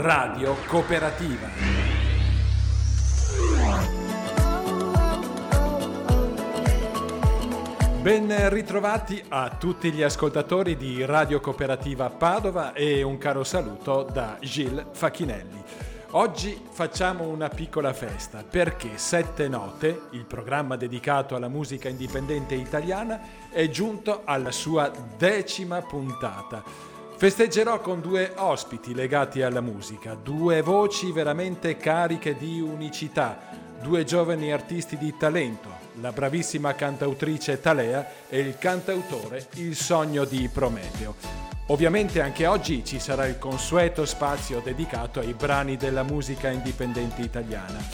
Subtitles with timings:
[0.00, 1.46] Radio Cooperativa.
[8.00, 14.38] Ben ritrovati a tutti gli ascoltatori di Radio Cooperativa Padova e un caro saluto da
[14.40, 15.62] Gilles Facchinelli.
[16.12, 23.20] Oggi facciamo una piccola festa perché Sette Note, il programma dedicato alla musica indipendente italiana,
[23.50, 26.89] è giunto alla sua decima puntata.
[27.20, 33.38] Festeggerò con due ospiti legati alla musica, due voci veramente cariche di unicità,
[33.82, 35.68] due giovani artisti di talento,
[36.00, 41.14] la bravissima cantautrice Talea e il cantautore Il sogno di Prometeo.
[41.66, 47.86] Ovviamente anche oggi ci sarà il consueto spazio dedicato ai brani della musica indipendente italiana.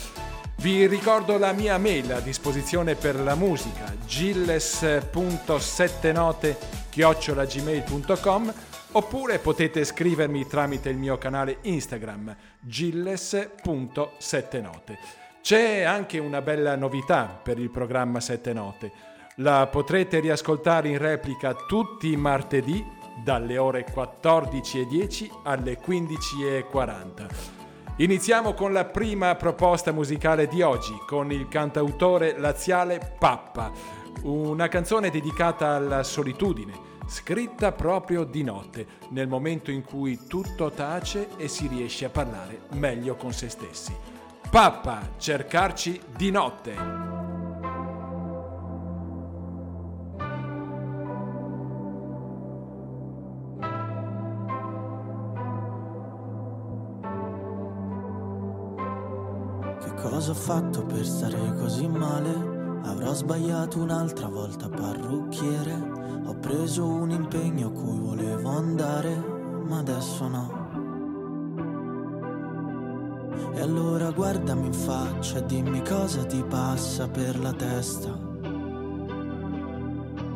[0.59, 6.57] Vi ricordo la mia mail a disposizione per la musica gilles.settenote
[6.89, 8.53] chiocciolagmail.com
[8.91, 14.99] oppure potete scrivermi tramite il mio canale Instagram gilles.settenote.
[15.41, 18.91] C'è anche una bella novità per il programma Sette Note.
[19.35, 22.83] La potrete riascoltare in replica tutti i martedì
[23.23, 27.27] dalle ore 14.10 alle 15.40.
[27.97, 33.71] Iniziamo con la prima proposta musicale di oggi, con il cantautore laziale Pappa,
[34.23, 41.29] una canzone dedicata alla solitudine, scritta proprio di notte, nel momento in cui tutto tace
[41.37, 43.95] e si riesce a parlare meglio con se stessi.
[44.49, 47.15] Pappa, cercarci di notte.
[60.09, 62.56] Cosa ho fatto per stare così male?
[62.87, 65.73] Avrò sbagliato un'altra volta parrucchiere.
[66.25, 69.15] Ho preso un impegno a cui volevo andare,
[69.65, 70.65] ma adesso no.
[73.53, 78.17] E allora guardami in faccia e dimmi cosa ti passa per la testa.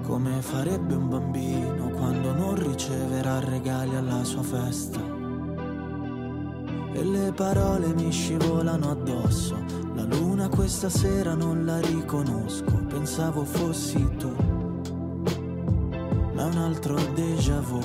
[0.03, 5.20] Come farebbe un bambino quando non riceverà regali alla sua festa
[6.93, 9.55] e le parole mi scivolano addosso.
[9.95, 14.33] La luna questa sera non la riconosco, pensavo fossi tu,
[16.33, 17.79] ma un altro déjà vu.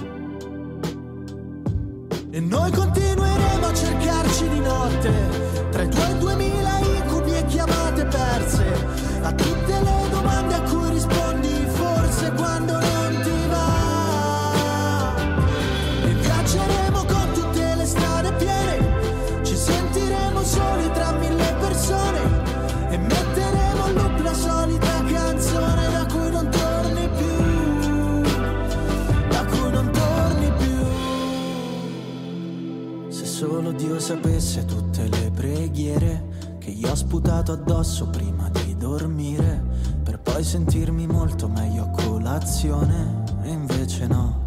[2.30, 5.12] E noi continueremo a cercarci di notte,
[5.70, 8.64] tra i tuoi duemila incubi e chiamate perse,
[9.22, 12.95] a tutte le domande a cui rispondi forse quando non
[37.56, 39.64] addosso prima di dormire,
[40.02, 44.44] per poi sentirmi molto meglio a colazione, e invece no.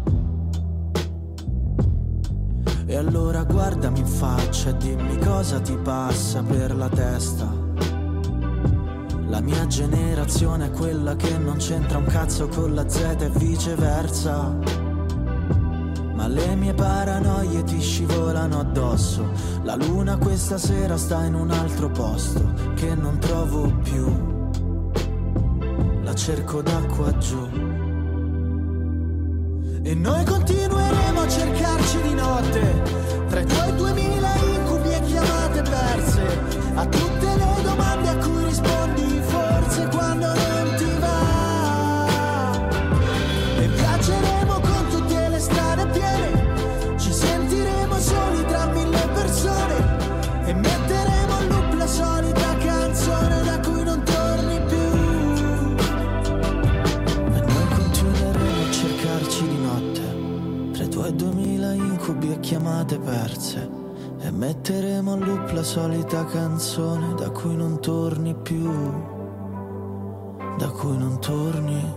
[2.86, 7.68] E allora guardami in faccia e dimmi cosa ti passa per la testa.
[9.28, 14.79] La mia generazione è quella che non c'entra un cazzo con la Z e viceversa
[16.30, 19.24] le mie paranoie ti scivolano addosso.
[19.62, 24.06] La luna questa sera sta in un altro posto che non trovo più.
[26.02, 27.48] La cerco da qua giù.
[29.82, 32.82] E noi continueremo a cercarci di notte,
[33.28, 36.38] tra i tuoi duemila incubi e chiamate perse,
[36.74, 37.69] a tutte le domande
[62.50, 63.70] chiamate perse
[64.18, 68.72] e metteremo a loop la solita canzone da cui non torni più,
[70.58, 71.94] da cui non torni.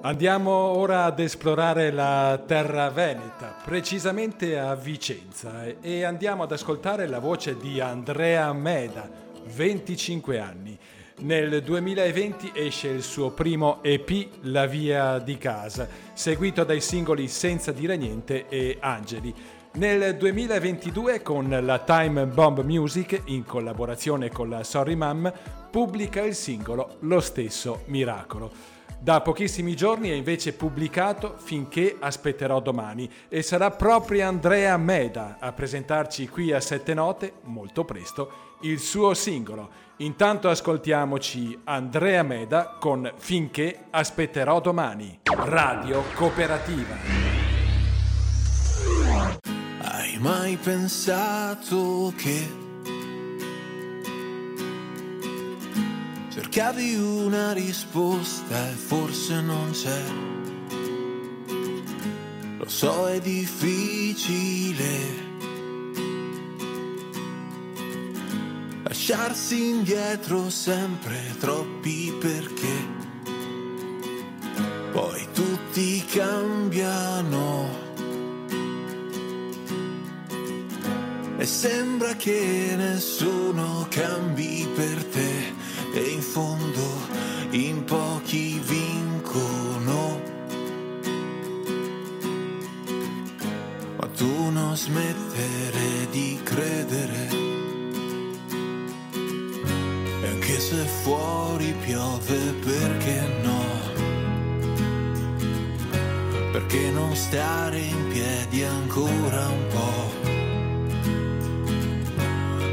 [0.00, 7.18] Andiamo ora ad esplorare la terra veneta, precisamente a Vicenza, e andiamo ad ascoltare la
[7.18, 9.10] voce di Andrea Meda,
[9.44, 10.78] 25 anni.
[11.20, 17.72] Nel 2020 esce il suo primo EP La via di casa, seguito dai singoli Senza
[17.72, 19.34] dire niente e Angeli.
[19.72, 25.32] Nel 2022 con la Time Bomb Music, in collaborazione con la Sorry Mom,
[25.68, 28.76] pubblica il singolo Lo stesso miracolo.
[29.00, 35.52] Da pochissimi giorni è invece pubblicato Finché aspetterò domani e sarà proprio Andrea Meda a
[35.52, 39.86] presentarci qui a Sette Note, molto presto, il suo singolo.
[40.00, 45.18] Intanto ascoltiamoci Andrea Meda con Finché aspetterò domani.
[45.24, 46.94] Radio Cooperativa.
[49.80, 52.46] Hai mai pensato che
[56.30, 60.02] cercavi una risposta e forse non c'è?
[62.56, 65.27] Lo so è difficile
[68.88, 72.96] lasciarsi indietro sempre troppi perché.
[74.92, 77.86] Poi tutti cambiano.
[81.36, 85.52] E sembra che nessuno cambi per te.
[85.92, 87.06] E in fondo
[87.50, 90.20] in pochi vincono.
[93.98, 97.37] Ma tu non smettere di credere
[100.78, 103.62] se fuori piove perché no?
[106.52, 110.26] Perché non stare in piedi ancora un po'?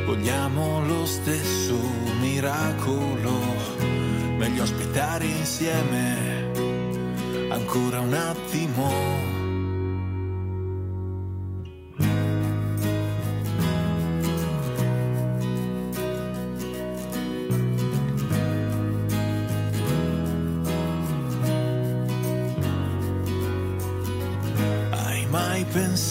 [0.06, 1.80] Vogliamo lo stesso
[2.20, 3.40] miracolo,
[4.38, 6.52] meglio aspettare insieme
[7.50, 9.35] ancora un attimo.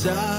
[0.04, 0.33] Pensato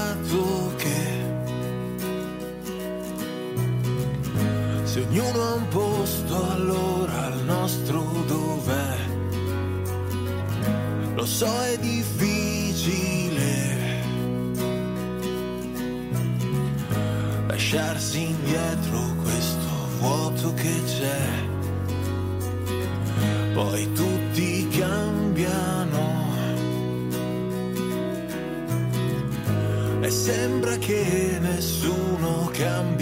[30.86, 32.95] che nessuno cambi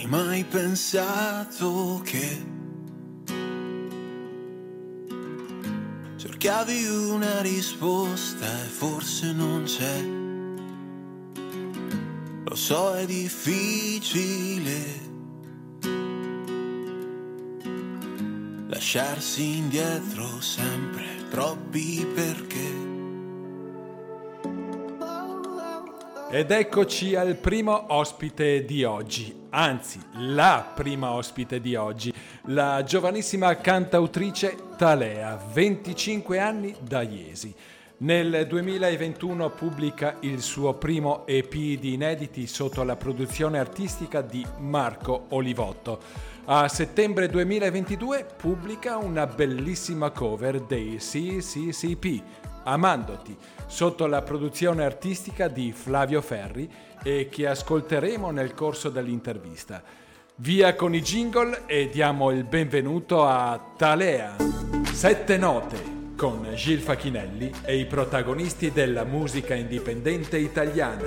[0.00, 2.46] Hai mai pensato che
[6.16, 10.00] cercavi una risposta e forse non c'è?
[12.44, 14.78] Lo so è difficile
[18.68, 22.99] lasciarsi indietro sempre troppi perché.
[26.32, 33.56] Ed eccoci al primo ospite di oggi, anzi la prima ospite di oggi, la giovanissima
[33.56, 37.52] cantautrice Talea, 25 anni da Iesi.
[37.96, 45.26] Nel 2021 pubblica il suo primo EP di inediti sotto la produzione artistica di Marco
[45.30, 46.00] Olivotto.
[46.44, 52.22] A settembre 2022 pubblica una bellissima cover dei CCCP,
[52.62, 53.36] Amandoti,
[53.70, 56.68] sotto la produzione artistica di Flavio Ferri
[57.04, 59.80] e che ascolteremo nel corso dell'intervista.
[60.36, 64.34] Via con i jingle e diamo il benvenuto a Talea.
[64.92, 71.06] Sette note con Gil Facchinelli e i protagonisti della musica indipendente italiana.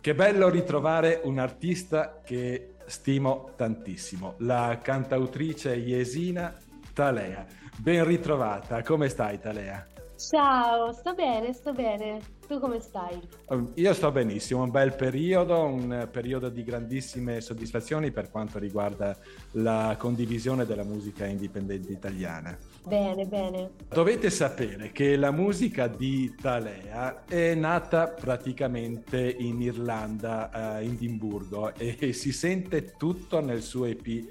[0.00, 6.56] Che bello ritrovare un artista che stimo tantissimo, la cantautrice iesina
[6.94, 7.44] Talea.
[7.76, 9.95] Ben ritrovata, come stai Talea?
[10.28, 12.20] Ciao, sto bene, sto bene.
[12.48, 13.16] Tu come stai?
[13.46, 19.16] Um, io sto benissimo, un bel periodo, un periodo di grandissime soddisfazioni per quanto riguarda
[19.52, 22.58] la condivisione della musica indipendente italiana.
[22.84, 23.70] Bene, bene.
[23.88, 31.96] Dovete sapere che la musica di Talea è nata praticamente in Irlanda, a Edimburgo, e
[32.12, 34.24] si sente tutto nel suo EP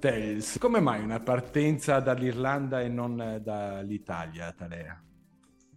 [0.00, 0.58] Tales.
[0.58, 5.02] Come mai una partenza dall'Irlanda e non dall'Italia, Talea?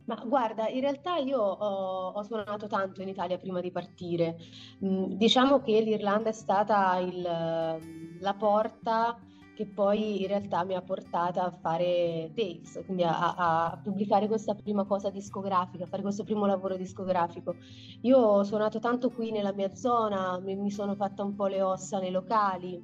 [0.09, 4.37] Ma guarda, in realtà io ho, ho suonato tanto in Italia prima di partire.
[4.83, 9.19] Mm, diciamo che l'Irlanda è stata il, la porta
[9.53, 14.55] che poi in realtà mi ha portata a fare Tales, quindi a, a, pubblicare questa
[14.55, 17.57] prima cosa discografica, a fare questo primo lavoro discografico.
[18.01, 21.61] Io ho suonato tanto qui nella mia zona, mi, mi sono fatta un po' le
[21.61, 22.81] ossa nei locali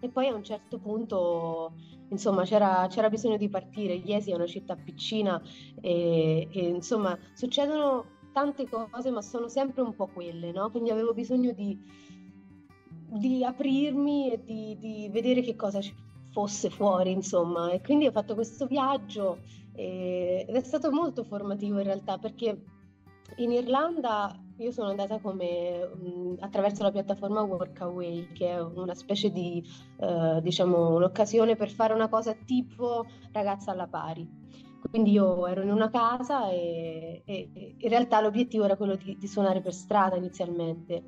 [0.00, 1.74] e poi a un certo punto
[2.10, 5.40] insomma c'era, c'era, bisogno di partire, Iesi è una città piccina
[5.80, 10.70] e, e, insomma succedono tante cose ma sono sempre un po' quelle, no?
[10.70, 11.78] quindi avevo bisogno di,
[13.18, 15.94] di aprirmi e di, di, vedere che cosa ci
[16.30, 19.38] fosse fuori insomma e quindi ho fatto questo viaggio
[19.74, 22.62] e, ed è stato molto formativo in realtà perché
[23.36, 29.30] in Irlanda io sono andata come mh, attraverso la piattaforma Workaway, che è una specie
[29.30, 29.62] di,
[30.00, 34.44] eh, diciamo, un'occasione per fare una cosa tipo ragazza alla pari.
[34.88, 39.26] Quindi io ero in una casa e, e in realtà l'obiettivo era quello di, di
[39.26, 41.02] suonare per strada inizialmente.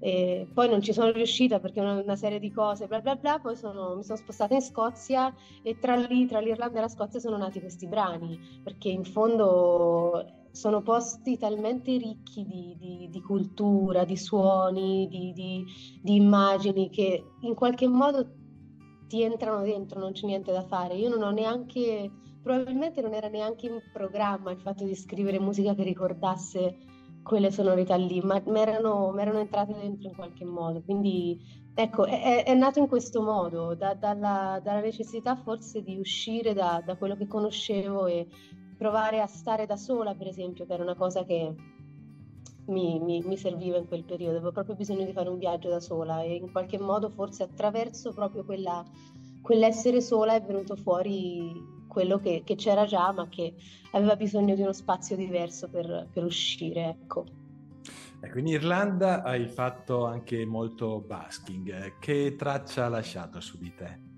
[0.00, 3.38] E poi non ci sono riuscita perché una, una serie di cose, bla bla bla,
[3.38, 5.32] poi sono, mi sono spostata in Scozia
[5.62, 10.41] e tra lì, tra l'Irlanda e la Scozia sono nati questi brani, perché in fondo
[10.52, 17.54] sono posti talmente ricchi di, di, di cultura, di suoni, di, di, immagini che in
[17.54, 18.40] qualche modo
[19.08, 20.94] ti entrano dentro, non c'è niente da fare.
[20.94, 22.10] Io non ho neanche,
[22.42, 26.76] probabilmente non era neanche in programma il fatto di scrivere musica che ricordasse
[27.22, 30.82] quelle sonorità lì, ma mi erano, entrate dentro in qualche modo.
[30.82, 31.40] Quindi
[31.74, 36.82] ecco, è, è nato in questo modo, da, dalla, dalla, necessità forse di uscire da,
[36.84, 38.26] da quello che conoscevo e
[38.82, 41.54] provare a stare da sola, per esempio, che era una cosa che
[42.66, 45.78] mi, mi, mi, serviva in quel periodo, avevo proprio bisogno di fare un viaggio da
[45.78, 48.84] sola e in qualche modo forse attraverso proprio quella,
[49.40, 51.52] quell'essere sola è venuto fuori
[51.86, 53.54] quello che, che, c'era già ma che
[53.92, 56.88] aveva bisogno di uno spazio diverso per, per uscire.
[56.88, 57.24] Ecco.
[58.20, 64.11] Ecco, in Irlanda hai fatto anche molto basking, che traccia ha lasciato su di te?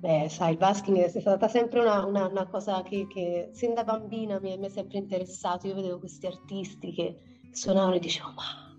[0.00, 3.82] Beh, sai, il basking è stata sempre una, una, una cosa che, che, sin da
[3.82, 5.66] bambina mi, mi, è sempre interessato.
[5.66, 7.18] Io vedevo questi artisti che
[7.50, 8.78] suonavano e dicevo, ma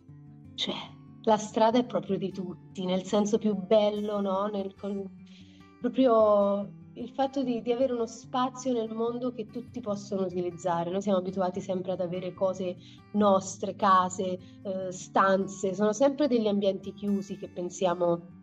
[0.56, 0.76] cioè,
[1.24, 4.46] la strada è proprio di tutti, nel senso più bello, no?
[4.48, 5.10] Nel, con,
[5.82, 10.90] proprio il fatto di, di, avere uno spazio nel mondo che tutti possono utilizzare.
[10.90, 12.78] Noi siamo abituati sempre ad avere cose
[13.14, 18.39] nostre, case, eh, stanze, sono sempre degli ambienti chiusi che pensiamo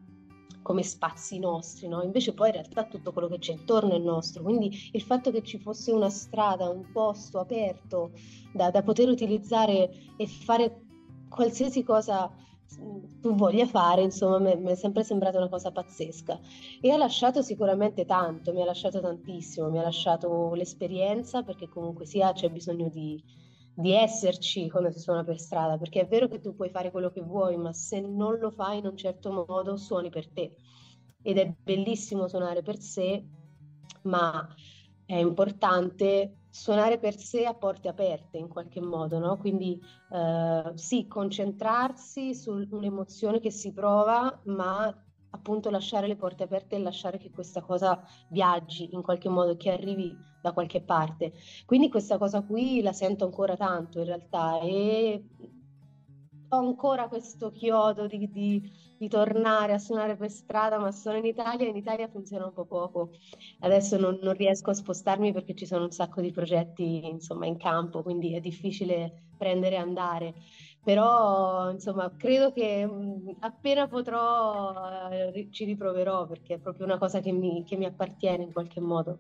[0.67, 2.03] come spazi nostri, no?
[2.03, 5.45] invece poi in realtà tutto quello che c'è intorno è nostro, quindi il fatto che
[5.45, 8.11] ci fosse una strada, un posto aperto
[8.53, 10.81] da, da poter utilizzare e fare
[11.29, 12.29] qualsiasi cosa
[13.21, 16.41] tu voglia fare, insomma, mi è sempre sembrata una cosa pazzesca
[16.81, 22.07] e ha lasciato sicuramente tanto, mi ha lasciato tantissimo, mi ha lasciato l'esperienza perché comunque
[22.07, 23.23] sia c'è bisogno di,
[23.79, 27.11] di esserci quando si suona per strada, perché è vero che tu puoi fare quello
[27.11, 30.57] che vuoi, ma se non lo fai in un certo modo suoni per te.
[31.21, 33.23] Ed è bellissimo suonare per sé,
[34.05, 34.49] ma
[35.05, 39.37] è importante suonare per sé a porte aperte in qualche modo, no?
[39.37, 39.79] Quindi
[40.11, 45.06] eh, sì, concentrarsi su un'emozione che si prova, ma
[45.37, 49.71] appunto lasciare le porte aperte e lasciare che questa cosa viaggi in qualche modo, che
[49.71, 51.33] arrivi da qualche parte.
[51.65, 55.25] Quindi questa cosa qui la sento ancora tanto in realtà e
[56.49, 61.25] ho ancora questo chiodo di, di, di, tornare a suonare per strada, ma sono in
[61.25, 63.11] Italia e in Italia funziona un po' poco.
[63.61, 67.57] Adesso non, non, riesco a spostarmi perché ci sono un sacco di progetti insomma, in
[67.57, 70.35] campo, quindi è difficile prendere e andare
[70.87, 77.19] però insomma credo che mh, appena potrò eh, ci riproverò perché è proprio una cosa
[77.19, 79.19] che mi, che mi appartiene in qualche modo.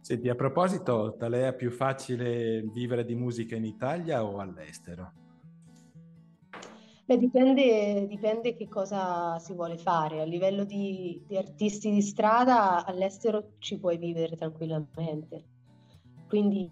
[0.00, 5.12] Senti, a proposito, Talea è più facile vivere di musica in Italia o all'estero?
[7.04, 10.20] Beh, dipende, dipende che cosa si vuole fare.
[10.20, 15.46] A livello di, di artisti di strada, all'estero ci puoi vivere tranquillamente.
[16.28, 16.70] Quindi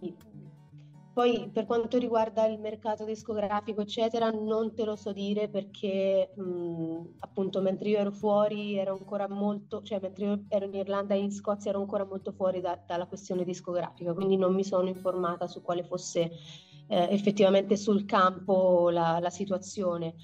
[1.19, 7.17] poi per quanto riguarda il mercato discografico, eccetera, non te lo so dire perché mh,
[7.19, 11.19] appunto mentre io ero fuori ero ancora molto, cioè mentre io ero in Irlanda e
[11.19, 15.49] in Scozia ero ancora molto fuori da, dalla questione discografica, quindi non mi sono informata
[15.49, 16.31] su quale fosse
[16.87, 20.15] eh, effettivamente sul campo la, la situazione.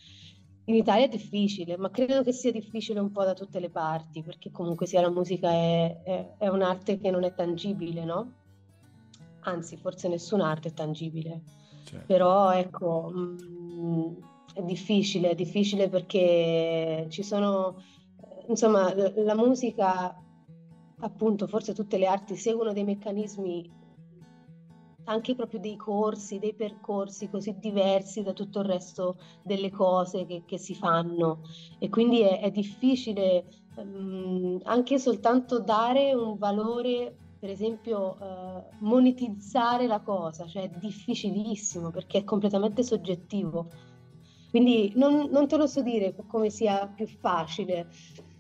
[0.66, 4.22] In Italia è difficile, ma credo che sia difficile un po' da tutte le parti,
[4.22, 8.43] perché comunque sia la musica è, è, è un'arte che non è tangibile, no?
[9.44, 11.42] Anzi forse nessun'arte è tangibile,
[11.84, 12.06] certo.
[12.06, 14.14] però ecco, mh, mm,
[14.54, 17.82] è difficile, è difficile perché ci sono,
[18.48, 20.16] insomma, la musica,
[21.00, 23.82] appunto, forse tutte le arti seguono dei meccanismi
[25.04, 30.44] anche proprio dei corsi, dei percorsi così diversi da tutto il resto delle cose che,
[30.46, 31.42] che si fanno
[31.78, 33.44] e quindi è, è difficile
[33.76, 41.90] um, anche soltanto dare un valore per esempio eh, monetizzare la cosa, cioè è difficilissimo
[41.90, 43.68] perché è completamente soggettivo.
[44.48, 47.88] Quindi non, non te lo so dire come sia più facile.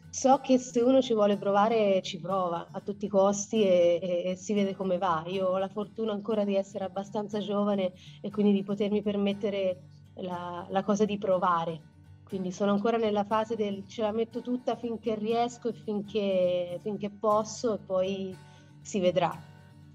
[0.08, 4.30] So che se uno ci vuole provare, ci prova a tutti i costi e, e,
[4.30, 5.22] e, si vede come va.
[5.26, 7.92] Io ho la fortuna ancora di essere abbastanza giovane
[8.22, 9.82] e quindi di potermi permettere
[10.14, 11.78] la, la cosa di provare.
[12.24, 17.10] Quindi sono ancora nella fase del ce la metto tutta finché riesco e finché, finché
[17.10, 18.52] posso e poi
[18.84, 19.34] si vedrà.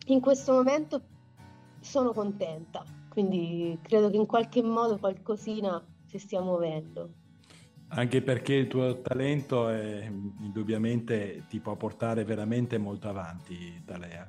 [0.08, 1.01] In questo momento
[1.79, 7.13] sono contenta, quindi credo che in qualche modo qualcosina si stia muovendo.
[7.89, 14.27] Anche perché il tuo talento è, indubbiamente ti può portare veramente molto avanti, Talea.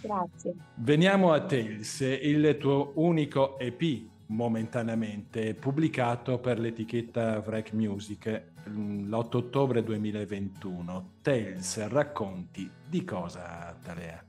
[0.00, 0.54] Grazie.
[0.76, 3.82] Veniamo a Tales, il tuo unico EP
[4.28, 11.10] momentaneamente pubblicato per l'etichetta Vrek Music l'8 ottobre 2021.
[11.22, 14.24] Tales, racconti di cosa Talea?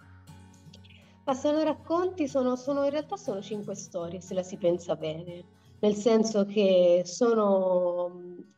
[1.25, 5.43] Ma sono racconti, sono, sono, in realtà sono cinque storie se la si pensa bene,
[5.79, 8.11] nel senso che sono,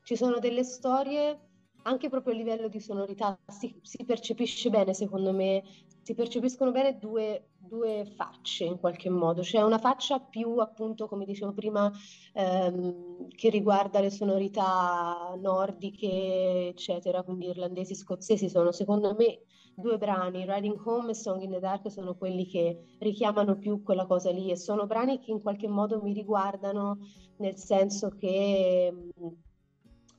[0.03, 1.37] ci sono delle storie
[1.83, 5.63] anche proprio a livello di sonorità, si, si percepisce bene secondo me
[6.03, 9.41] si percepiscono bene due, due, facce in qualche modo.
[9.41, 11.89] C'è una faccia più, appunto, come dicevo prima,
[12.33, 20.45] ehm, che riguarda le sonorità nordiche, eccetera, quindi irlandesi, scozzesi, sono secondo me due brani,
[20.45, 24.51] Riding Home e Song in the Dark, sono quelli che richiamano più quella cosa lì
[24.51, 26.97] e sono brani che in qualche modo mi riguardano
[27.37, 29.27] nel senso che mh,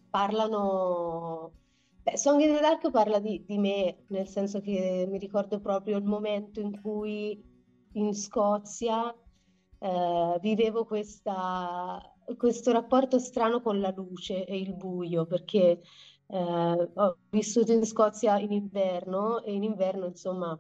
[0.09, 1.53] parlano
[2.05, 5.99] Beh, Song in the Dark parla di, di, me, nel senso che mi ricordo proprio
[5.99, 7.41] il momento in cui
[7.93, 9.15] in Scozia
[9.79, 12.01] eh, vivevo questa,
[12.37, 15.81] questo rapporto strano con la luce e il buio, perché
[16.27, 20.59] eh, ho vissuto in Scozia in inverno e in inverno, insomma,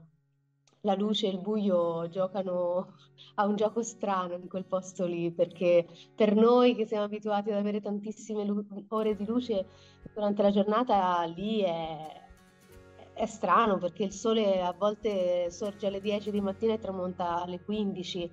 [0.84, 2.94] la luce e il buio giocano
[3.36, 7.58] a un gioco strano in quel posto lì, perché per noi che siamo abituati ad
[7.58, 9.66] avere tantissime lu- ore di luce
[10.12, 12.22] durante la giornata, lì è,
[13.14, 17.60] è strano perché il sole a volte sorge alle 10 di mattina e tramonta alle
[17.60, 18.30] 15,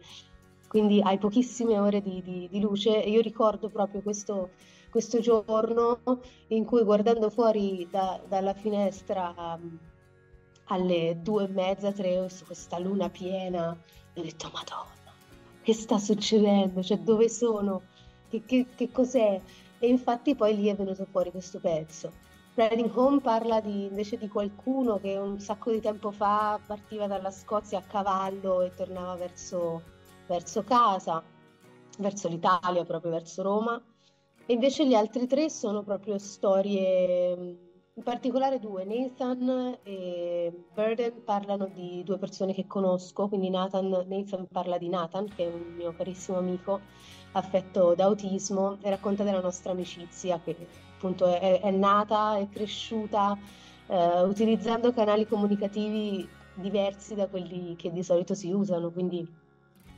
[0.67, 2.89] quindi hai pochissime ore di, di, di luce.
[2.97, 4.51] Io ricordo proprio questo,
[4.89, 5.99] questo, giorno
[6.47, 9.57] in cui guardando fuori da, dalla finestra
[10.69, 15.13] alle due e mezza, tre, su questa luna piena, ho detto, Madonna,
[15.61, 16.81] che sta succedendo?
[16.81, 17.81] Cioè, dove sono?
[18.29, 19.41] Che, che, che cos'è?
[19.79, 22.11] E infatti poi lì è venuto fuori questo pezzo.
[22.53, 27.31] Riding Home parla di, invece di qualcuno che un sacco di tempo fa partiva dalla
[27.31, 29.81] Scozia a cavallo e tornava verso,
[30.27, 31.23] verso casa,
[31.97, 33.81] verso l'Italia, proprio verso Roma.
[34.45, 37.68] E invece gli altri tre sono proprio storie
[37.99, 44.47] in particolare due, Nathan e Burden parlano di due persone che conosco, quindi Nathan, Nathan
[44.49, 46.79] parla di Nathan, che è un mio carissimo amico
[47.33, 50.55] affetto da autismo, e racconta della nostra amicizia che
[50.95, 53.37] appunto è, è nata, è cresciuta
[53.87, 59.27] eh, utilizzando canali comunicativi diversi da quelli che di solito si usano, quindi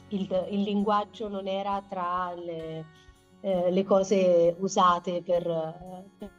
[0.07, 2.83] il, il linguaggio non era tra le
[3.41, 5.43] eh, le cose usate per,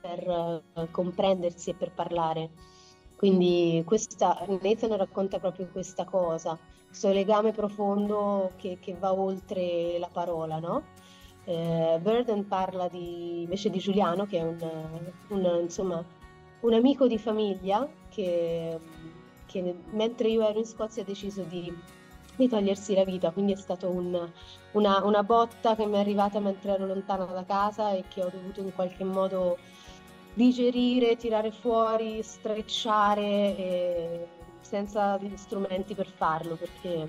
[0.00, 2.50] per uh, comprendersi e per parlare.
[3.16, 10.08] Quindi questa, Nathan racconta proprio questa cosa, questo legame profondo che, che va oltre la
[10.12, 10.82] parola, no?
[11.44, 14.58] Eh, Burden parla di, invece di Giuliano, che è un,
[15.28, 16.04] un, insomma,
[16.60, 18.78] un amico di famiglia che,
[19.46, 21.72] che mentre io ero in Scozia ha deciso di
[22.36, 24.30] di togliersi la vita, quindi è stata un,
[24.72, 28.30] una, una, botta che mi è arrivata mentre ero lontana da casa e che ho
[28.30, 29.58] dovuto in qualche modo
[30.34, 34.28] digerire, tirare fuori, strecciare
[34.60, 37.08] senza strumenti per farlo, perché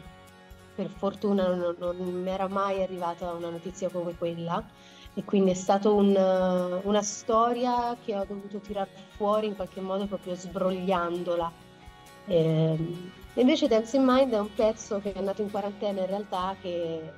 [0.76, 4.64] per fortuna non, non mi era mai arrivata una notizia come quella
[5.16, 6.16] e quindi è stata un,
[6.84, 11.52] una storia che ho dovuto tirare fuori in qualche modo proprio sbrogliandola.
[12.26, 16.08] E, ehm, invece Dance in Mind è un pezzo che è andato in quarantena in
[16.08, 17.12] realtà che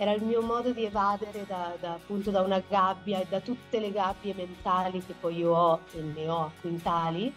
[0.00, 3.78] era il mio modo di evadere da, da, appunto da una gabbia e da tutte
[3.78, 7.30] le gabbie mentali che poi io ho e ne ho a quintali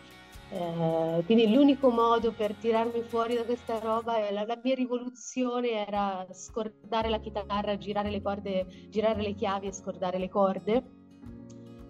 [0.50, 6.28] eh, quindi l'unico modo per tirarmi fuori da questa roba, la, la, mia rivoluzione era
[6.32, 10.84] scordare la chitarra, girare le corde, girare le chiavi e scordare le corde.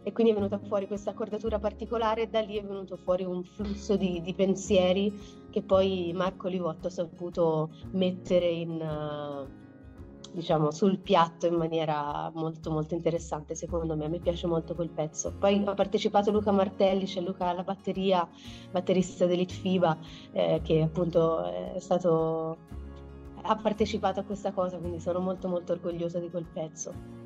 [0.05, 3.43] E quindi è venuta fuori questa accordatura particolare e da lì è venuto fuori un
[3.43, 5.13] flusso di, di pensieri
[5.49, 9.62] che poi Marco Livotto ha saputo mettere in, uh,
[10.31, 15.33] diciamo, sul piatto in maniera molto molto interessante secondo me, me piace molto quel pezzo.
[15.37, 18.27] Poi ha partecipato Luca Martelli, c'è Luca alla batteria,
[18.71, 19.97] batterista dell'Itfiba,
[20.31, 22.57] eh, che appunto è stato,
[23.41, 27.22] ha partecipato a questa cosa, quindi sono molto molto orgogliosa di quel pezzo.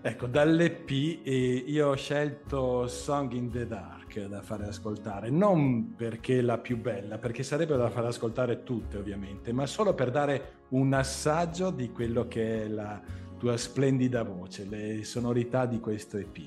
[0.00, 6.56] Ecco, dall'EP io ho scelto Song in the Dark da fare ascoltare, non perché la
[6.58, 11.70] più bella, perché sarebbe da fare ascoltare tutte ovviamente, ma solo per dare un assaggio
[11.70, 13.02] di quello che è la
[13.38, 16.38] tua splendida voce, le sonorità di questo EP.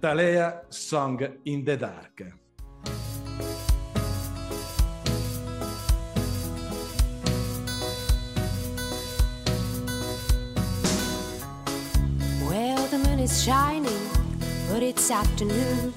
[0.00, 2.42] Talea Song in the Dark.
[13.24, 14.10] Is shining,
[14.68, 15.94] but it's afternoon.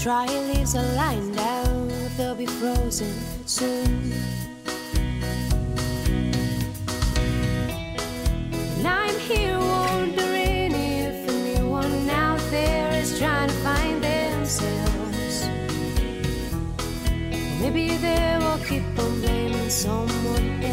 [0.00, 3.14] Dry leaves are lying down, they'll be frozen
[3.46, 4.12] soon.
[8.78, 15.46] And I'm here wondering if anyone out there is trying to find themselves.
[17.60, 20.63] Maybe they will keep on blaming someone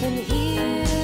[0.00, 0.97] can hear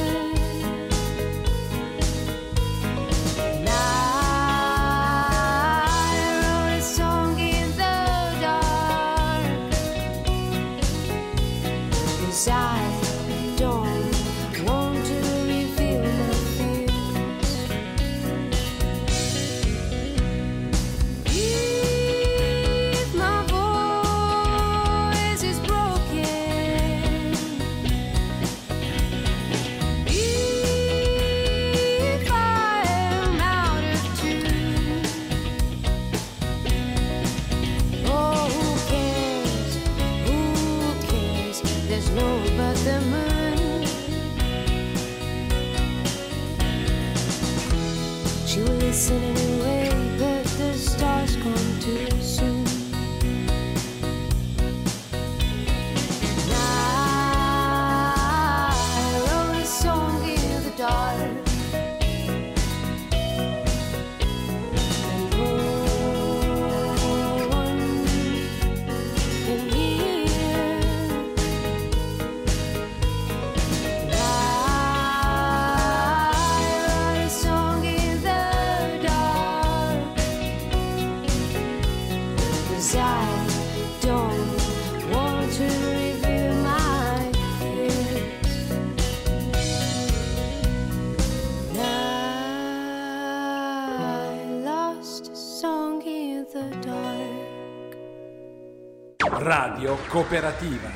[99.44, 100.88] Radio Cooperativa.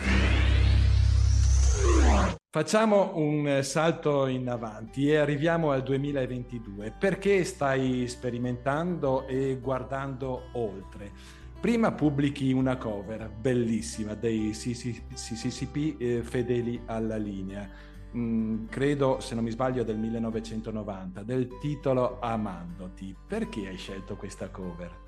[2.49, 6.95] Facciamo un salto in avanti e arriviamo al 2022.
[6.99, 11.13] Perché stai sperimentando e guardando oltre?
[11.61, 17.69] Prima pubblichi una cover bellissima dei CCCP eh, fedeli alla linea.
[18.17, 23.15] mm, credo se non mi sbaglio del 1990, del titolo Amandoti.
[23.27, 25.08] Perché hai scelto questa cover?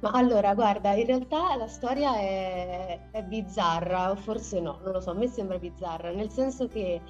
[0.00, 5.00] Ma allora, guarda, in realtà la storia è, è bizzarra, o forse no, non lo
[5.00, 7.02] so, a me sembra bizzarra, nel senso che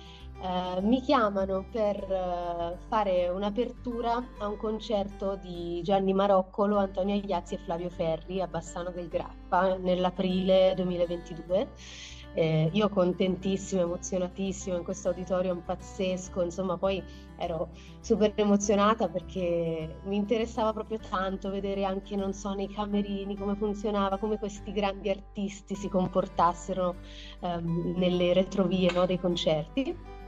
[0.43, 7.55] eh, mi chiamano per eh, fare un'apertura a un concerto di Gianni Maroccolo, Antonio Igliazzi
[7.55, 11.69] e Flavio Ferri a Bassano del Grappa nell'aprile 2022
[12.35, 17.03] eh, io contentissima, emozionatissima in questo auditorium pazzesco, insomma poi
[17.37, 23.57] ero super emozionata perché mi interessava proprio tanto vedere anche, non so, nei camerini come
[23.57, 26.97] funzionava, come questi grandi artisti si comportassero
[27.41, 30.19] ehm, nelle retrovie no, dei concerti.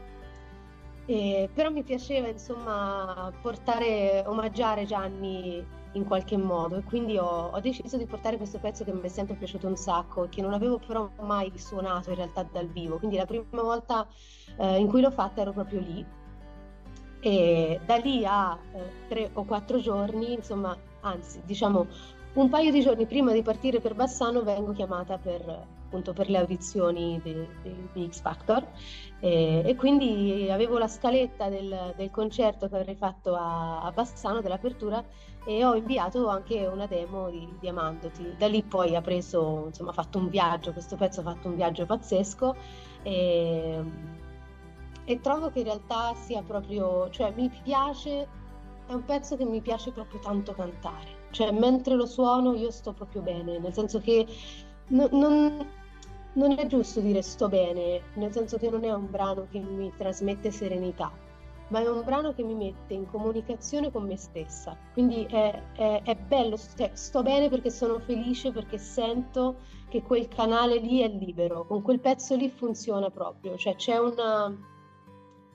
[1.12, 6.78] E, però mi piaceva insomma portare, omaggiare Gianni in qualche modo.
[6.78, 9.76] E quindi ho, ho, deciso di portare questo pezzo che mi è sempre piaciuto un
[9.76, 13.44] sacco e che non avevo però mai suonato in realtà dal vivo, quindi la prima
[13.50, 14.08] volta
[14.56, 16.02] eh, in cui l'ho fatta ero proprio lì.
[17.20, 21.86] E da lì a eh, tre o quattro giorni, insomma, anzi diciamo
[22.34, 26.38] un paio di giorni prima di partire per Bassano vengo chiamata per, appunto, per le
[26.38, 28.66] audizioni di, di, di X Factor
[29.24, 34.40] e, e, quindi avevo la scaletta del, del, concerto che avrei fatto a, a, Bassano
[34.40, 35.00] dell'apertura
[35.44, 38.34] e ho inviato anche una demo di, di Amandoti.
[38.36, 41.54] Da lì poi ha preso, insomma, ha fatto un viaggio, questo pezzo ha fatto un
[41.54, 42.56] viaggio pazzesco
[43.04, 43.82] e,
[45.04, 48.26] e trovo che in realtà sia proprio, cioè mi piace,
[48.88, 52.92] è un pezzo che mi piace proprio tanto cantare cioè mentre lo suono io sto
[52.92, 54.26] proprio bene, nel senso che
[54.88, 55.66] no, non,
[56.34, 59.92] non è giusto dire sto bene, nel senso che non è un brano che mi
[59.96, 61.12] trasmette serenità,
[61.68, 64.76] ma è un brano che mi mette in comunicazione con me stessa.
[64.92, 69.56] Quindi è, è, è bello, cioè, sto bene perché sono felice, perché sento
[69.88, 74.54] che quel canale lì è libero, con quel pezzo lì funziona proprio, cioè c'è una...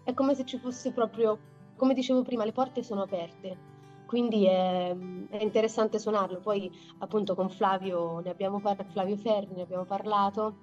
[0.03, 1.39] è come se ci fosse proprio,
[1.75, 3.75] come dicevo prima, le porte sono aperte
[4.07, 4.95] quindi è,
[5.29, 6.39] è, interessante suonarlo.
[6.39, 10.55] Poi appunto con Flavio, ne abbiamo par- Flavio Ferri ne abbiamo parlato,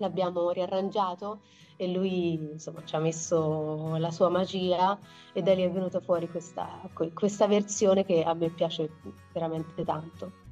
[0.00, 1.40] l'abbiamo riarrangiato
[1.76, 4.98] e lui insomma ci ha messo la sua magia
[5.32, 6.80] e da lì è venuta fuori questa,
[7.14, 8.90] questa versione che a me piace
[9.32, 10.48] veramente tanto.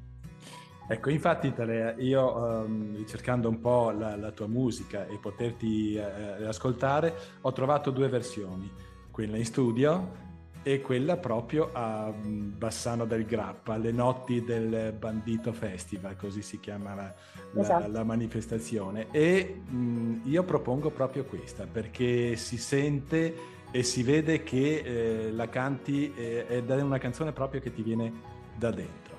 [0.87, 6.47] Ecco, infatti Talea, io um, cercando un po' la, la, tua musica e poterti eh,
[6.47, 8.67] ascoltare, ho trovato due versioni,
[9.11, 10.28] quella in studio
[10.63, 16.59] e quella proprio a mm, Bassano del Grappa, le notti del Bandito Festival, così si
[16.59, 17.13] chiama la,
[17.55, 17.87] esatto.
[17.87, 19.07] la, la manifestazione.
[19.11, 25.31] E mh, mm, io propongo proprio questa perché si sente e si vede che eh,
[25.31, 28.11] la canti eh, è una canzone proprio che ti viene
[28.55, 29.17] da dentro.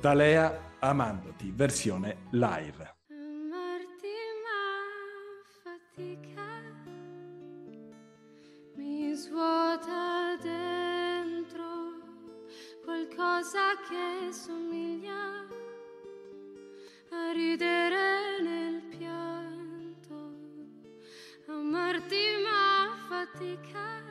[0.00, 2.93] Talea Amandoti, versione live.
[9.34, 11.66] Svuota dentro
[12.84, 15.44] qualcosa che somiglia
[17.10, 20.14] a ridere nel pianto,
[21.48, 24.02] amarti ma fatica,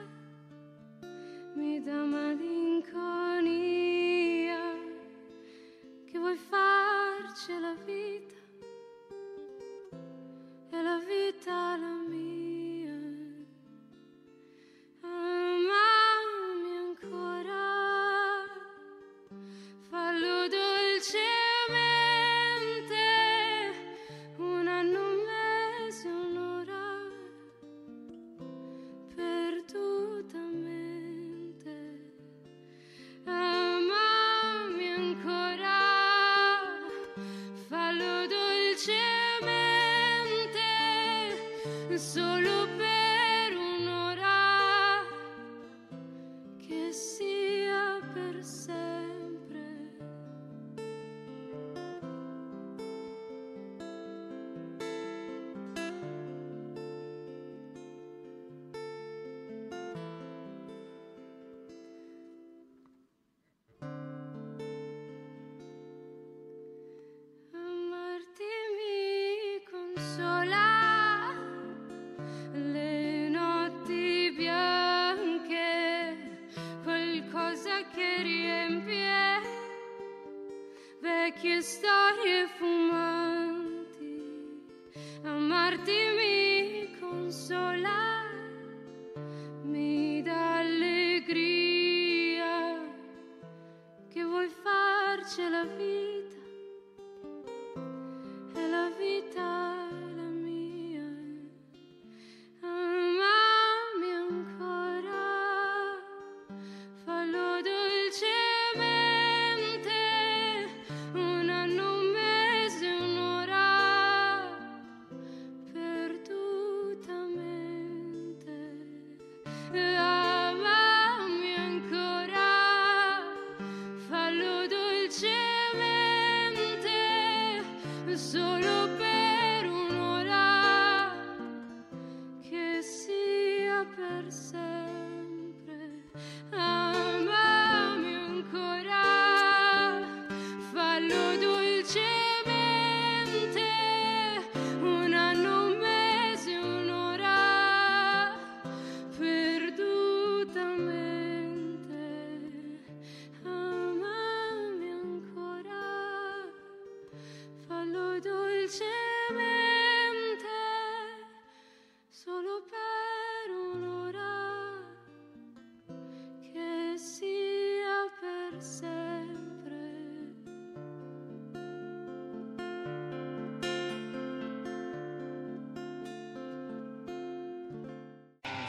[1.54, 2.92] mi dà malinconia
[6.04, 8.42] che vuoi farci la vita
[10.70, 12.33] e la vita la mia.
[19.94, 21.53] fallo dolce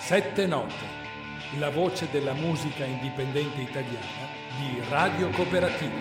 [0.05, 0.75] Sette note,
[1.59, 5.95] la voce della musica indipendente italiana di Radio Cooperativa.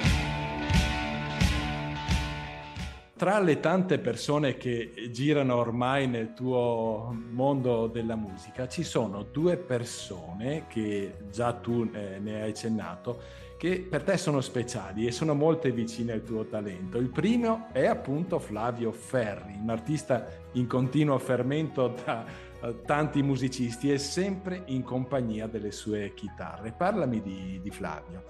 [3.15, 9.55] Tra le tante persone che girano ormai nel tuo mondo della musica, ci sono due
[9.55, 13.21] persone che già tu eh, ne hai accennato,
[13.57, 16.97] che per te sono speciali e sono molto vicine al tuo talento.
[16.97, 22.51] Il primo è appunto Flavio Ferri, un artista in continuo fermento da
[22.85, 26.71] tanti musicisti e sempre in compagnia delle sue chitarre.
[26.71, 28.23] Parlami di, di Flavio.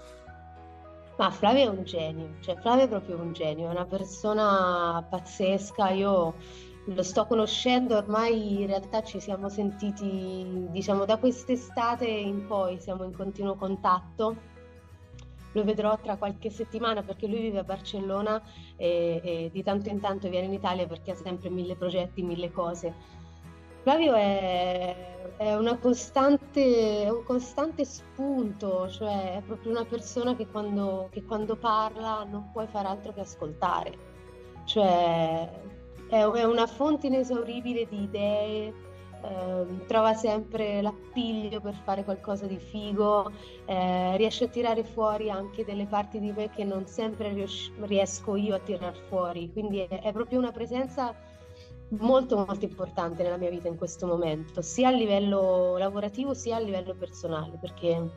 [1.16, 5.90] Ma Flavio è un genio, cioè Flavio è proprio un genio, è una persona pazzesca,
[5.90, 6.34] io
[6.86, 13.04] lo sto conoscendo ormai, in realtà ci siamo sentiti, diciamo, da quest'estate in poi, siamo
[13.04, 14.52] in continuo contatto.
[15.52, 18.42] Lo vedrò tra qualche settimana perché lui vive a Barcellona
[18.76, 22.50] e, e di tanto in tanto viene in Italia perché ha sempre mille progetti, mille
[22.50, 23.22] cose.
[23.84, 24.96] Flavio è,
[25.36, 31.54] è una costante, un costante spunto, cioè è proprio una persona che quando, che quando
[31.56, 33.92] parla non puoi fare altro che ascoltare.
[34.64, 35.50] Cioè
[36.08, 38.72] è, è una fonte inesauribile di idee,
[39.22, 43.30] ehm, trova sempre l'appiglio per fare qualcosa di figo,
[43.66, 48.34] eh, riesce a tirare fuori anche delle parti di me che non sempre ries- riesco
[48.36, 51.14] io a tirar fuori, quindi è, è proprio una presenza
[52.00, 56.60] molto molto importante nella mia vita in questo momento, sia a livello lavorativo sia a
[56.60, 58.10] livello personale, perché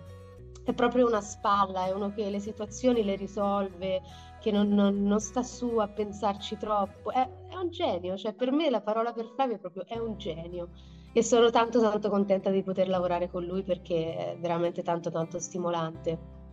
[0.63, 4.01] è proprio una spalla, è uno che le situazioni le risolve,
[4.39, 8.51] che non, non, non sta su a pensarci troppo, è, è, un genio, cioè per
[8.51, 10.69] me la parola per Flavio è proprio è un genio
[11.13, 15.39] e sono tanto tanto contenta di poter lavorare con lui perché è veramente tanto tanto
[15.39, 16.45] stimolante.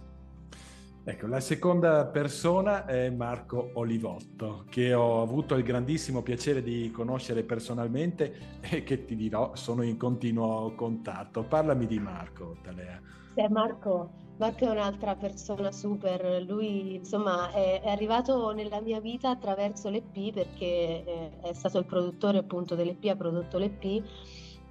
[1.07, 7.43] Ecco, la seconda persona è Marco Olivotto, che ho avuto il grandissimo piacere di conoscere
[7.43, 11.43] personalmente e che ti dirò sono in continuo contatto.
[11.43, 12.99] Parlami di Marco, Talea.
[13.35, 19.29] Sì, Marco, Marco è un'altra persona super, lui insomma è, è, arrivato nella mia vita
[19.29, 24.03] attraverso l'EP perché è, è stato il produttore appunto dell'EP, ha prodotto l'EP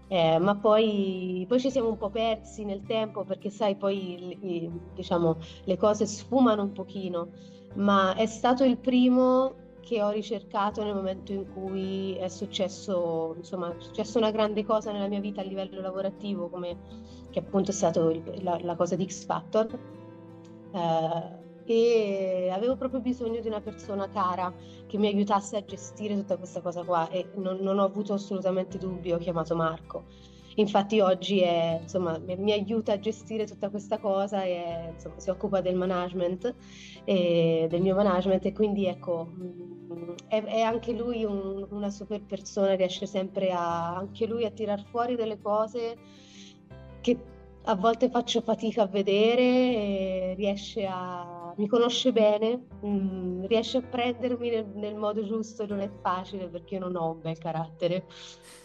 [0.08, 4.72] eh, ma poi, poi, ci siamo un po' persi nel tempo perché sai poi i,
[4.94, 7.30] diciamo, le cose sfumano un pochino,
[7.76, 13.76] ma è stato il primo che ho ricercato nel momento in cui è successo, insomma,
[13.76, 16.78] è successo una grande cosa nella mia vita a livello lavorativo, come
[17.30, 18.02] che appunto è stata
[18.42, 19.68] la, la, cosa di X Factor.
[20.72, 24.54] Eh, e avevo proprio bisogno di una persona cara
[24.88, 28.78] che mi aiutasse a gestire tutta questa cosa qua e non, non ho avuto assolutamente
[28.78, 30.06] dubbi, ho chiamato Marco.
[30.56, 35.30] Infatti oggi è, insomma, mi, mi, aiuta a gestire tutta questa cosa e insomma, si
[35.32, 36.54] occupa del management
[37.06, 39.32] e del mio management e quindi ecco,
[40.28, 44.84] è, è anche lui un, una super persona, riesce sempre a, anche lui a tirar
[44.84, 45.98] fuori delle cose
[47.02, 47.18] che
[47.66, 53.82] a volte faccio fatica a vedere, riesce a mi conosce bene, mh, mm, riesce a
[53.82, 58.06] prendermi nel, nel, modo giusto, non è facile perché io non ho un bel carattere.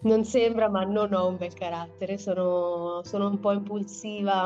[0.02, 4.44] Non sembra, ma non ho un bel carattere, sono, sono un po' impulsiva,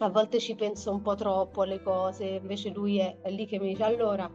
[0.00, 3.58] a volte ci penso un po' troppo alle cose, invece lui è, è lì che
[3.58, 4.30] mi dice allora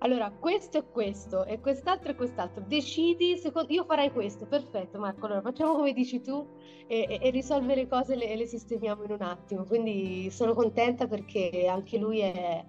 [0.00, 2.62] allora, questo è questo, e quest'altro è quest'altro.
[2.66, 3.72] Decidi, secondo...
[3.72, 6.46] io farei questo, perfetto Marco, allora facciamo come dici tu
[6.86, 9.64] e, e, e risolve le cose e le, le, sistemiamo in un attimo.
[9.64, 12.64] Quindi sono contenta perché anche lui è,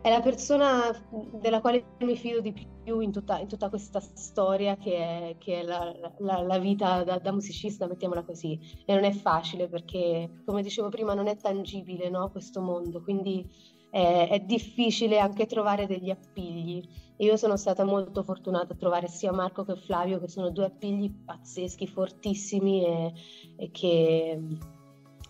[0.00, 0.90] è la persona
[1.32, 5.60] della quale mi fido di più in tutta, in tutta questa storia che è, che
[5.60, 8.58] è la, la, la, vita da, da, musicista, mettiamola così.
[8.86, 13.76] E non è facile perché, come dicevo prima, non è tangibile no, questo mondo, quindi
[13.90, 16.86] è, è difficile anche trovare degli appigli.
[17.18, 21.10] Io sono stata molto fortunata a trovare sia Marco che Flavio, che sono due appigli
[21.24, 23.12] pazzeschi, fortissimi e,
[23.56, 24.40] e che,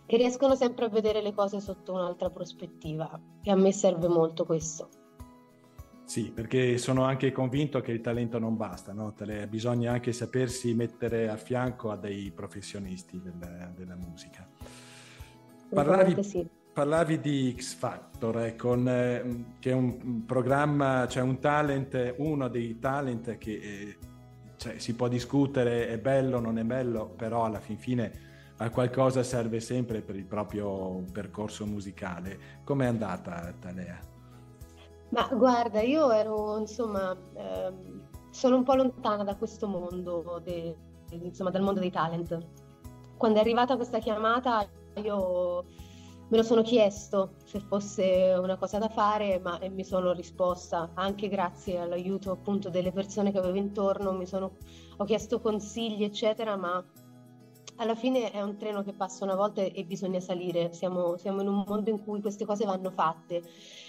[0.06, 3.18] che riescono sempre a vedere le cose sotto un'altra prospettiva.
[3.42, 4.88] E a me serve molto questo.
[6.04, 9.14] Sì, perché sono anche convinto che il talento non basta, no?
[9.46, 14.48] bisogna anche sapersi mettere a fianco a dei professionisti della, della musica.
[15.68, 21.40] Parlavi, sì parlavi di X Factor, eh, con, eh, che è un programma, cioè un
[21.40, 23.98] talent, uno dei talent che eh,
[24.56, 28.12] cioè, si può discutere, è bello, non è bello, però alla fin fine
[28.58, 32.38] a qualcosa serve sempre per il proprio percorso musicale.
[32.62, 33.98] Com'è andata Talea?
[35.08, 40.76] Ma guarda, io ero, insomma, ehm, sono un po' lontana da questo mondo, de-
[41.10, 42.38] insomma, dal mondo dei talent.
[43.16, 44.64] Quando è arrivata questa chiamata,
[45.02, 45.64] io
[46.28, 51.28] me lo sono chiesto se fosse una cosa da fare, ma mi sono risposta anche
[51.28, 54.56] grazie all'aiuto appunto delle persone che avevo intorno, sono,
[54.96, 56.84] ho chiesto consigli, eccetera, ma
[57.76, 61.48] alla fine è un treno che passa una volta e bisogna salire, siamo, siamo in
[61.48, 63.42] un mondo in cui queste cose vanno fatte.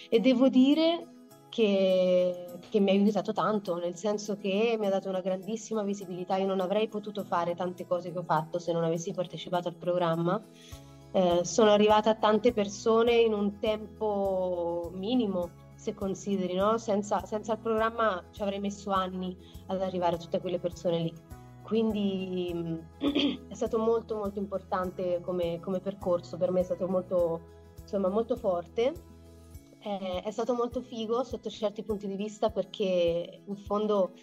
[0.10, 1.08] E devo dire
[1.50, 6.38] che, che, mi ha aiutato tanto, nel senso che mi ha dato una grandissima visibilità,
[6.38, 9.76] io non avrei potuto fare tante cose che ho fatto se non avessi partecipato al
[9.76, 10.42] programma.
[11.12, 16.78] Eh, sono arrivata a tante persone in un tempo minimo, se consideri, no?
[16.78, 19.36] senza, senza il programma ci avrei messo anni
[19.68, 21.38] ad arrivare a tutte quelle persone lì
[21.70, 22.51] quindi
[23.47, 27.41] è stato molto molto importante come, come, percorso, per me è stato molto,
[27.80, 28.91] insomma, molto forte,
[29.78, 34.14] è, è stato molto figo sotto certi punti di vista perché in fondo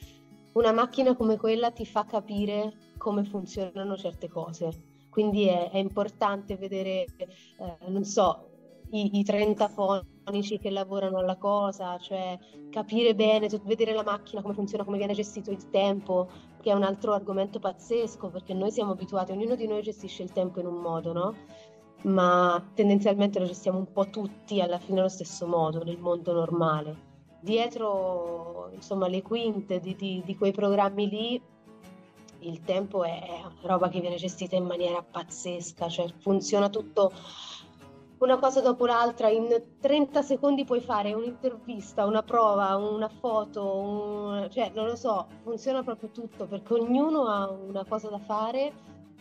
[0.55, 4.96] una macchina come quella ti fa capire come funzionano certe cose.
[5.17, 8.51] Quindi è, è importante vedere, eh, non so,
[8.91, 12.39] i, i 30 fonici che lavorano alla cosa, cioè
[12.69, 16.29] capire bene, vedere la macchina, come funziona, come viene gestito il tempo,
[16.61, 20.33] che è un altro argomento pazzesco, perché noi siamo abituati, ognuno di noi gestisce il
[20.33, 21.35] tempo in un modo, no?
[22.03, 26.95] Ma tendenzialmente lo gestiamo un po' tutti alla fine allo stesso modo, nel mondo normale.
[27.41, 31.43] Dietro, insomma, le quinte di, di, di quei programmi lì
[32.47, 37.13] il tempo è roba che viene gestita in maniera pazzesca, cioè funziona tutto
[38.19, 44.49] una cosa dopo l'altra, in 30 secondi puoi fare un'intervista, una prova, una foto, un...
[44.51, 48.73] cioè non lo so, funziona proprio tutto perché ognuno ha una cosa da fare,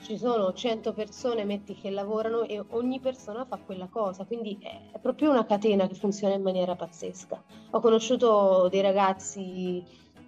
[0.01, 4.97] ci sono 100 persone, metti, che lavorano e ogni persona fa quella cosa, quindi è
[4.99, 7.43] proprio una catena che funziona in maniera pazzesca.
[7.71, 9.84] Ho conosciuto dei ragazzi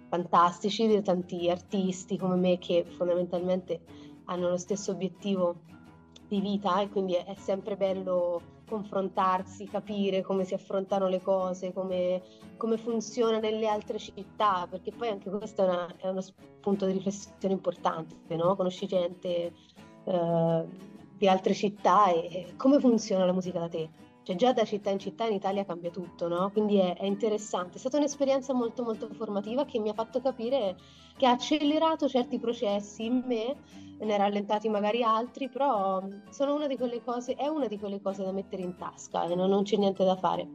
[0.08, 3.80] fantastici, tanti artisti come me che fondamentalmente
[4.24, 5.60] hanno lo stesso obiettivo
[6.26, 12.22] di vita e quindi è sempre bello confrontarsi, capire come si affrontano le cose, come,
[12.56, 16.92] come funziona nelle altre città, perché poi anche questo è, una, è uno spunto di
[16.92, 18.54] riflessione importante, no?
[18.54, 19.52] conosci gente
[20.04, 20.64] eh,
[21.16, 23.88] di altre città e, e come funziona la musica da te.
[24.28, 26.50] Cioè già da città in città in Italia cambia tutto, no?
[26.50, 27.76] Quindi è, è interessante.
[27.76, 30.76] È stata un'esperienza molto molto formativa che mi ha fatto capire
[31.16, 33.56] che ha accelerato certi processi in me,
[33.98, 36.66] ne ha rallentati magari altri, però una
[37.02, 40.04] cose, è una di quelle cose da mettere in tasca e non, non c'è niente
[40.04, 40.46] da fare.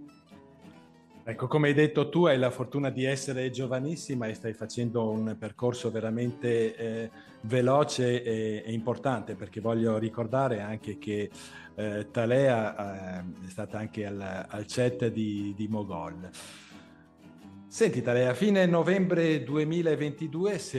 [1.26, 5.38] Ecco, come hai detto tu, hai la fortuna di essere giovanissima e stai facendo un
[5.39, 7.09] percorso veramente eh,
[7.43, 11.30] veloce e, e, importante, perché voglio ricordare anche che
[11.76, 16.30] eh, Talea eh, è stata anche al, al chat di, di Mogol.
[17.67, 20.78] Senti Talea, a fine novembre 2022 si,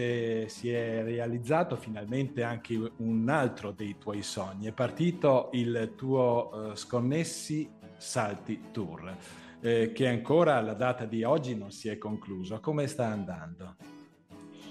[0.70, 7.68] è realizzato finalmente anche un altro dei tuoi sogni, è partito il tuo uh, Sconnessi
[7.96, 9.16] Salti Tour
[9.64, 12.60] eh, che ancora alla data di oggi non si è concluso.
[12.60, 13.76] Come sta andando?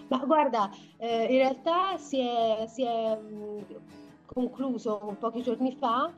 [0.07, 3.65] Ma guarda, eh, in realtà si è, si è mh,
[4.25, 6.11] concluso pochi giorni fa,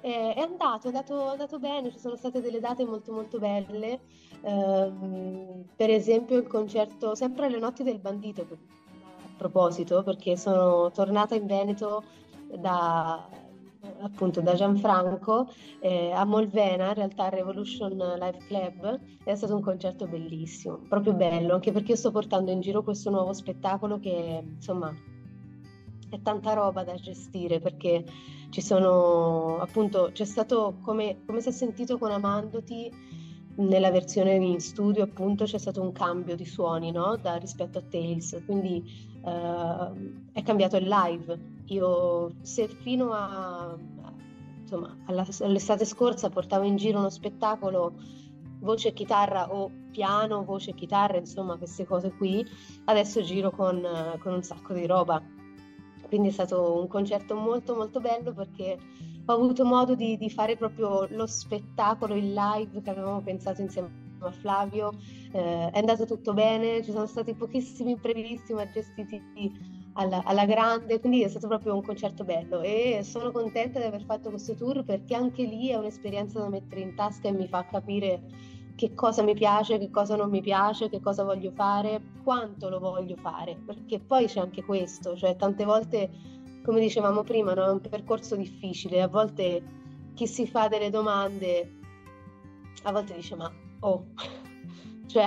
[0.00, 3.38] eh, è andato, è andato, è andato bene, ci sono state delle date molto molto
[3.38, 4.00] belle,
[4.42, 11.34] ehm, per esempio il concerto sempre alle notti del bandito, a proposito, perché sono tornata
[11.34, 12.04] in Veneto
[12.58, 13.28] da,
[14.00, 15.48] appunto da Gianfranco
[15.80, 21.54] eh, a Molvena, in realtà Revolution Live Club, è stato un concerto bellissimo, proprio bello,
[21.54, 24.94] anche perché sto portando in giro questo nuovo spettacolo che insomma
[26.16, 28.04] è tanta roba da gestire perché
[28.50, 32.92] ci sono appunto c'è stato come, come si è sentito con Amandoti
[33.56, 37.16] nella versione in studio appunto c'è stato un cambio di suoni no?
[37.16, 38.82] da, rispetto a Tales quindi
[39.22, 43.76] uh, è cambiato il live io se fino a,
[44.60, 47.94] insomma, alla, all'estate scorsa portavo in giro uno spettacolo
[48.64, 52.44] voce e chitarra o piano, voce e chitarra, insomma queste cose qui,
[52.86, 53.86] adesso giro con,
[54.20, 55.22] con un sacco di roba.
[56.06, 58.78] Quindi è stato un concerto molto molto bello perché
[59.26, 64.02] ho avuto modo di, di fare proprio lo spettacolo, il live che avevamo pensato insieme
[64.20, 64.92] a Flavio,
[65.32, 69.22] eh, è andato tutto bene, ci sono stati pochissimi imprevisti ma gestiti
[69.94, 72.60] alla, alla, grande, quindi è stato proprio un concerto bello.
[72.60, 76.80] E sono contenta di aver fatto questo tour perché anche lì è un'esperienza da mettere
[76.80, 78.22] in tasca e mi fa capire
[78.76, 82.78] che cosa mi piace, che cosa non mi piace, che cosa voglio fare, quanto lo
[82.78, 86.10] voglio fare, perché poi c'è anche questo, cioè tante volte,
[86.64, 87.66] come dicevamo prima, no?
[87.66, 89.62] è un percorso difficile, a volte
[90.14, 91.78] chi si fa delle domande,
[92.82, 93.50] a volte dice ma
[93.80, 94.06] oh,
[95.06, 95.26] cioè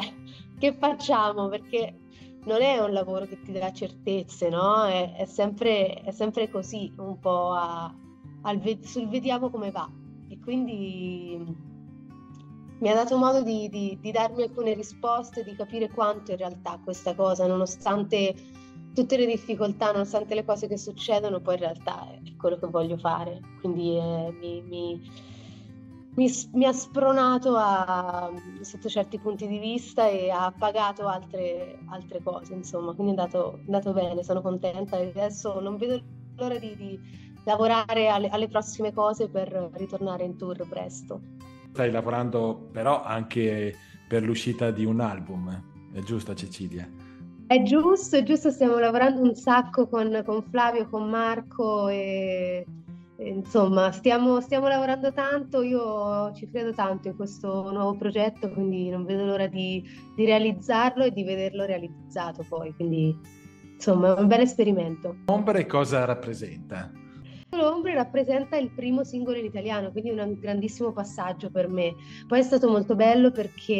[0.58, 1.48] che facciamo?
[1.50, 2.00] Perché
[2.46, 4.86] non è un lavoro che ti dà certezze, no?
[4.86, 7.94] È, è sempre, è sempre così, un po' a,
[8.42, 9.90] al, sul vediamo come va.
[10.30, 11.56] E quindi
[12.80, 16.80] mi ha dato modo di, di, di darmi alcune risposte, di capire quanto in realtà
[16.84, 18.36] questa cosa, nonostante
[18.94, 22.98] tutte le difficoltà, nonostante le cose che succedono, poi in realtà è quello che voglio
[22.98, 23.40] fare.
[23.60, 25.02] Quindi eh, mi, mi
[26.18, 32.22] mi, mi, ha spronato a, sotto certi punti di vista e ha pagato altre, altre
[32.24, 36.02] cose, insomma, quindi è andato, andato, bene, sono contenta e adesso non vedo
[36.38, 37.00] l'ora di, di
[37.46, 41.37] lavorare alle, prossime cose per ritornare in tour presto.
[41.78, 43.76] Stai lavorando però anche
[44.08, 46.90] per l'uscita di un album, è giusto Cecilia?
[47.46, 52.66] È giusto, è giusto, stiamo lavorando un sacco con, con Flavio, con Marco e
[53.18, 59.06] insomma, stiamo, stiamo, lavorando tanto, io ci credo tanto in questo nuovo progetto, quindi non
[59.06, 63.16] vedo l'ora di, di, realizzarlo e di vederlo realizzato poi, quindi
[63.72, 65.18] insomma è un bel esperimento.
[65.28, 66.92] Ombre cosa rappresenta?
[67.52, 71.96] L'Ombre rappresenta il primo singolo in italiano, quindi un grandissimo passaggio per me.
[72.28, 73.74] Poi è stato molto bello perché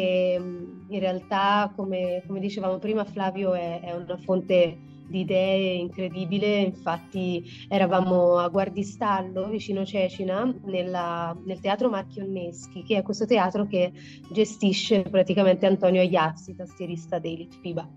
[0.88, 4.78] in realtà, come, come dicevamo prima, Flavio è, è una fonte
[5.08, 13.02] di idee incredibile, infatti eravamo a Guardistallo, vicino Cecina, nella, nel teatro Marchionneschi, che è
[13.02, 13.92] questo teatro che
[14.30, 17.88] gestisce praticamente Antonio Iazzi, tastierista dei Litfiba.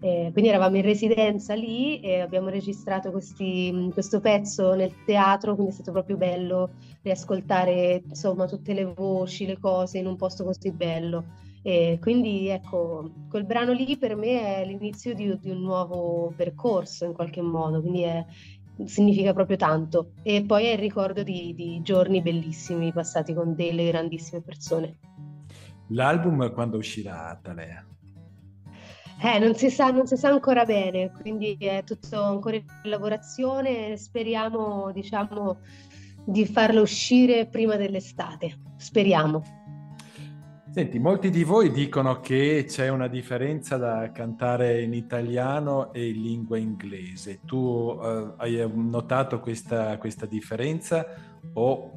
[0.00, 5.72] Eh, quindi eravamo in residenza lì e abbiamo registrato questi, questo pezzo nel teatro, quindi
[5.72, 6.70] è stato proprio bello
[7.02, 11.48] riascoltare insomma tutte le voci, le cose in un posto così bello.
[11.62, 17.04] E quindi ecco, quel brano lì per me è l'inizio di, di un nuovo percorso
[17.04, 18.24] in qualche modo, quindi è,
[18.84, 20.12] significa proprio tanto.
[20.22, 24.98] E poi è il ricordo di, di giorni bellissimi passati con delle grandissime persone.
[25.88, 27.84] L'album quando uscirà, Talea?
[29.22, 33.98] Eh, non si, sa, non si sa ancora bene, quindi è tutto ancora in lavorazione.
[33.98, 35.58] Speriamo, diciamo,
[36.24, 38.60] di farlo uscire prima dell'estate.
[38.78, 39.59] Speriamo.
[40.72, 46.22] Senti, molti di voi dicono che c'è una differenza da cantare in italiano e in
[46.22, 47.40] lingua inglese.
[47.44, 51.04] Tu eh, hai notato questa, questa differenza
[51.54, 51.90] o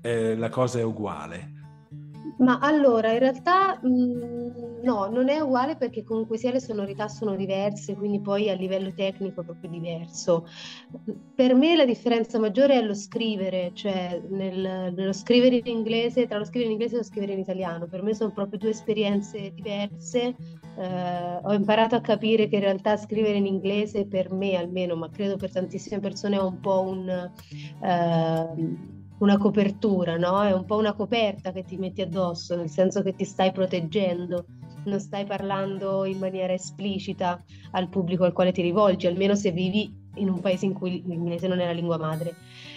[0.00, 1.55] eh, la cosa è uguale?
[2.38, 7.08] Ma allora, in realtà mh, mm, no, non è uguale perché comunque sia le sonorità
[7.08, 10.46] sono diverse, quindi poi a livello tecnico è proprio diverso.
[11.34, 16.36] Per me la differenza maggiore è lo scrivere, cioè nel, nello scrivere in inglese, tra
[16.36, 17.86] lo scrivere in inglese e lo scrivere in italiano.
[17.86, 20.36] Per me sono proprio due esperienze diverse.
[20.78, 25.08] Eh, ho imparato a capire che in realtà scrivere in inglese per me almeno, ma
[25.08, 27.08] credo per tantissime persone è un po' un...
[27.82, 30.42] Eh, una copertura, no?
[30.42, 34.44] È un po' una coperta che ti metti addosso, nel senso che ti stai proteggendo,
[34.84, 37.42] non stai parlando in maniera esplicita
[37.72, 41.48] al pubblico al quale ti rivolgi, almeno se vivi in un paese in cui l'inglese
[41.48, 42.34] non è la lingua madre.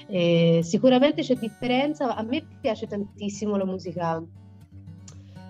[0.08, 4.24] Eh, sicuramente c'è differenza, a me piace tantissimo la musica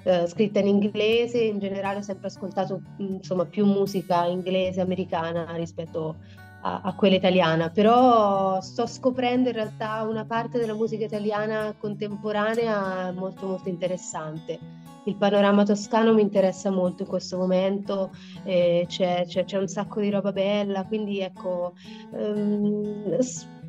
[0.03, 6.17] eh, scritta in inglese, in generale ho sempre ascoltato insomma, più musica inglese, americana rispetto
[6.61, 13.11] a a, quella italiana, però sto scoprendo in realtà una parte della musica italiana contemporanea
[13.11, 14.59] molto molto interessante.
[15.05, 18.11] Il panorama toscano mi interessa molto in questo momento,
[18.43, 21.73] eh, c'è, c'è, c'è, un sacco di roba bella, quindi ecco,
[22.11, 23.17] um,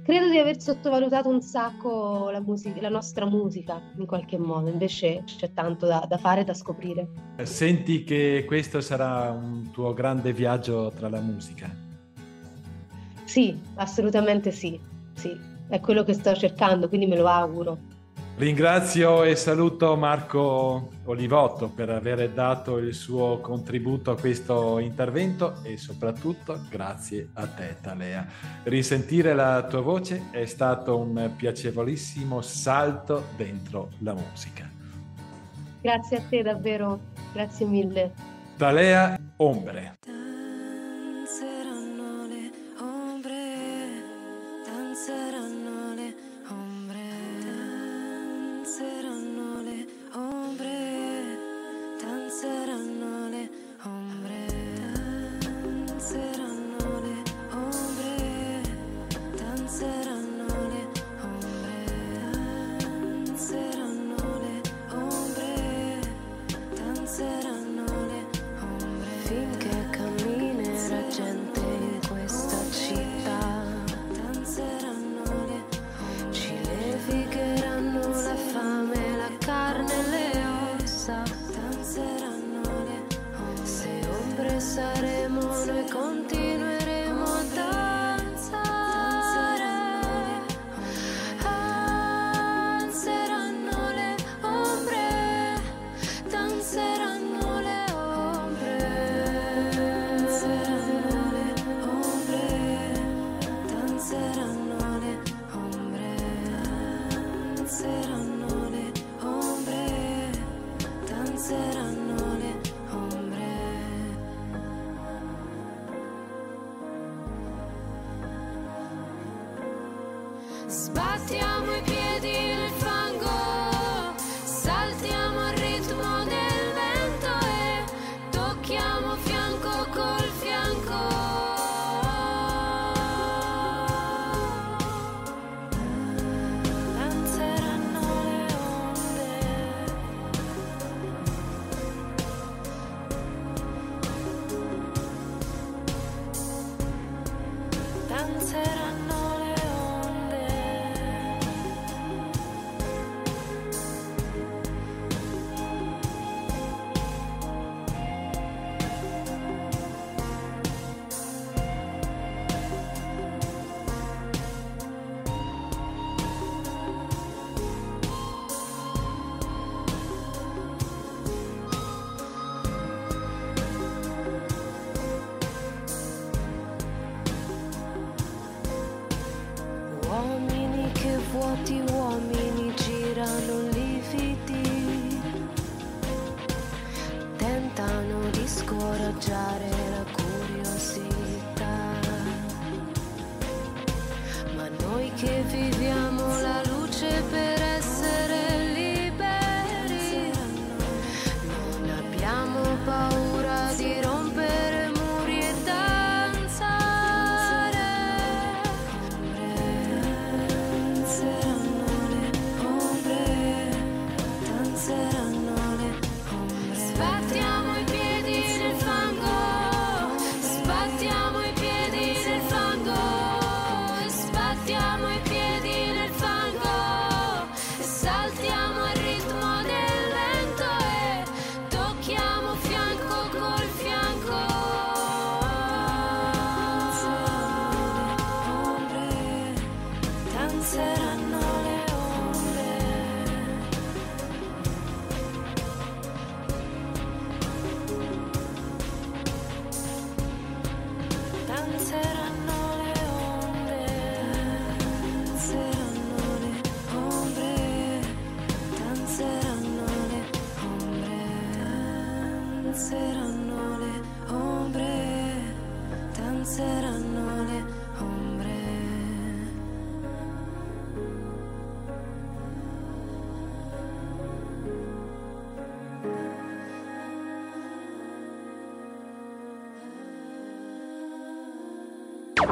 [0.03, 5.23] credo di aver sottovalutato un sacco la, musica, la, nostra musica in qualche modo, invece
[5.25, 7.09] c'è tanto da, da fare e da scoprire.
[7.45, 11.89] Senti che questo sarà un tuo grande viaggio tra la musica?
[13.31, 14.77] Sì, assolutamente sì,
[15.15, 17.79] sì, è quello che sto cercando, quindi me lo auguro.
[18.37, 25.77] Ringrazio e saluto Marco Olivotto per aver dato il suo contributo a questo intervento e
[25.77, 28.27] soprattutto grazie a te Talea.
[28.65, 34.69] Risentire la tua voce è stato un piacevolissimo salto dentro la musica.
[35.81, 36.99] Grazie a te davvero,
[37.33, 38.13] grazie mille.
[38.57, 39.99] Talea Ombre.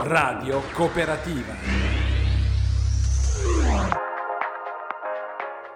[0.02, 1.54] Radio Cooperativa.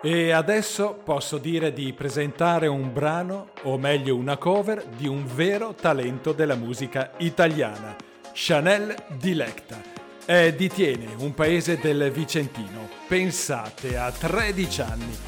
[0.01, 5.75] E adesso posso dire di presentare un brano, o meglio una cover, di un vero
[5.75, 7.97] talento della musica italiana,
[8.33, 9.81] Chanel Dilecta.
[10.25, 12.89] È di Tiene, un paese del Vicentino.
[13.09, 15.19] Pensate, a 13 anni.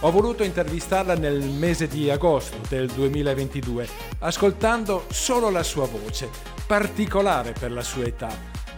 [0.00, 3.88] Ho voluto intervistarla nel mese di agosto del 2022,
[4.20, 8.30] ascoltando solo la sua voce, particolare per la sua età.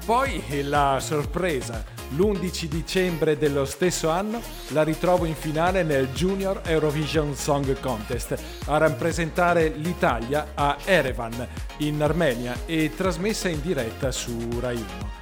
[0.04, 7.34] Poi la sorpresa, l'11 dicembre dello stesso anno la ritrovo in finale nel Junior Eurovision
[7.34, 11.46] Song Contest a rappresentare l'Italia a Erevan,
[11.78, 15.16] in Armenia e trasmessa in diretta su Rai 1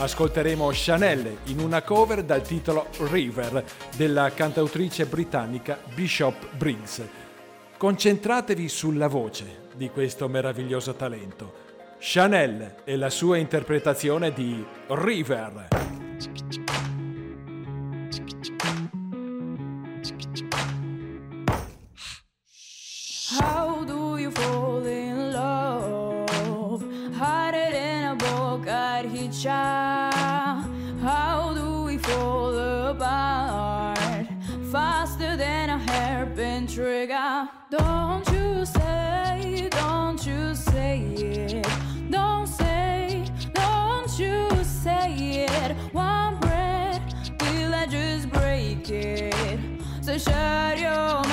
[0.00, 3.62] ascolteremo Chanel in una cover dal titolo River
[3.96, 7.02] della cantautrice britannica Bishop Briggs.
[7.76, 11.59] Concentratevi sulla voce di questo meraviglioso talento.
[12.02, 15.68] Chanel e la sua interpretazione di River.
[23.38, 24.30] How do you
[24.86, 26.82] in love?
[27.18, 30.10] Harder than a book at hitcha.
[31.02, 32.56] How do we fall
[32.88, 34.26] apart?
[34.70, 35.78] Faster than a
[36.66, 37.59] trigger.
[50.20, 51.29] So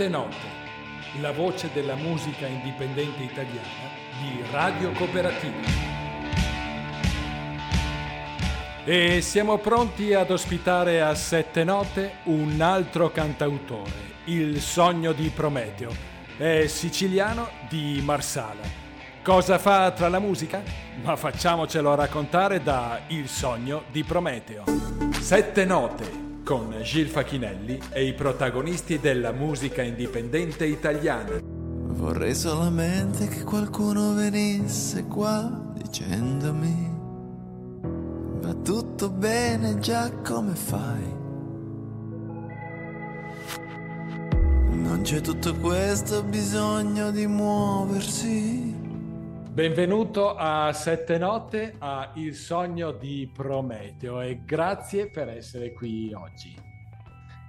[0.00, 0.36] Sette note,
[1.20, 5.68] la voce della musica indipendente italiana di Radio Cooperativa.
[8.82, 13.92] E siamo pronti ad ospitare a sette note un altro cantautore,
[14.24, 15.92] il sogno di Prometeo.
[16.34, 18.62] È siciliano di Marsala.
[19.22, 20.62] Cosa fa tra la musica?
[21.02, 24.64] Ma facciamocelo raccontare da Il sogno di Prometeo.
[25.20, 31.38] Sette note con Gil Facchinelli e i protagonisti della musica indipendente italiana.
[31.40, 36.90] Vorrei solamente che qualcuno venisse qua dicendomi
[38.40, 41.18] va tutto bene già come fai.
[44.72, 48.69] Non c'è tutto questo bisogno di muoversi.
[49.52, 56.54] Benvenuto a Sette Note, a Il sogno di Prometeo e grazie per essere qui oggi.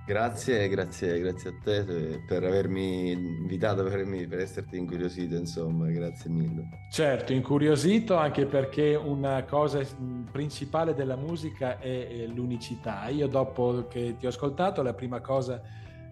[0.07, 1.83] Grazie, grazie, grazie a te
[2.27, 6.69] per avermi invitato, per, avermi- per esserti incuriosito, insomma, grazie mille.
[6.91, 9.79] Certo, incuriosito anche perché una cosa
[10.31, 13.09] principale della musica è è l'unicità.
[13.09, 15.61] Io dopo che ti ho ascoltato la prima cosa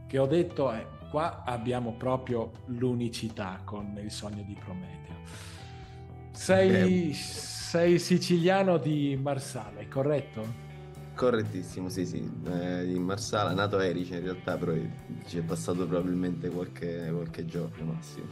[0.07, 4.98] che ho detto è qua abbiamo proprio l'unicità con il sogno di Prometeo.
[6.39, 10.67] Sei, sei siciliano di Marsala, è corretto?
[11.13, 14.71] Correttissimo, sì, sì, eh, in Marsala, nato a Erice in realtà, però
[15.27, 18.27] ci è passato probabilmente qualche, qualche giorno massimo.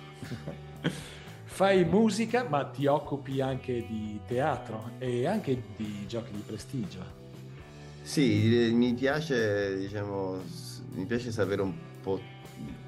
[1.44, 7.04] Fai musica, ma ti occupi anche di teatro e anche di giochi di prestigio.
[8.04, 10.42] Sì, eh, mi piace, diciamo,
[10.94, 12.22] mi piace sapere un po'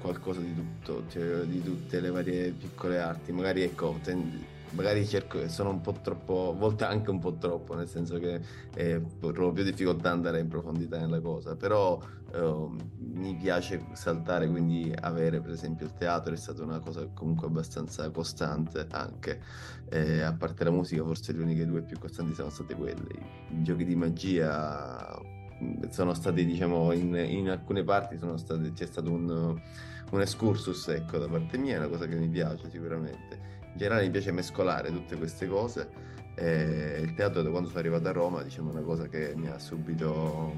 [0.00, 5.48] qualcosa di tutto, cioè di tutte le varie piccole arti, magari ecco, ten- magari cerco,
[5.48, 8.40] sono un po' troppo, a volte anche un po' troppo, nel senso che
[8.74, 12.00] eh, provo più difficoltà andare in profondità nella cosa, però
[12.32, 12.78] ehm,
[13.14, 18.08] mi piace saltare, quindi avere per esempio il teatro è stata una cosa comunque abbastanza
[18.10, 19.40] costante anche,
[19.92, 23.08] Eh, a parte la musica forse le uniche due più costanti sono state quelle,
[23.48, 25.20] i, giochi di magia
[25.90, 29.60] sono stati diciamo in, in alcune parti state, c'è stato un,
[30.10, 33.58] un excursus ecco da parte mia, è una cosa che mi piace sicuramente.
[33.72, 35.88] In generale mi piace mescolare tutte queste cose.
[36.34, 39.48] e il teatro da quando sono arrivato a Roma, diciamo, è una cosa che mi
[39.48, 40.54] ha subito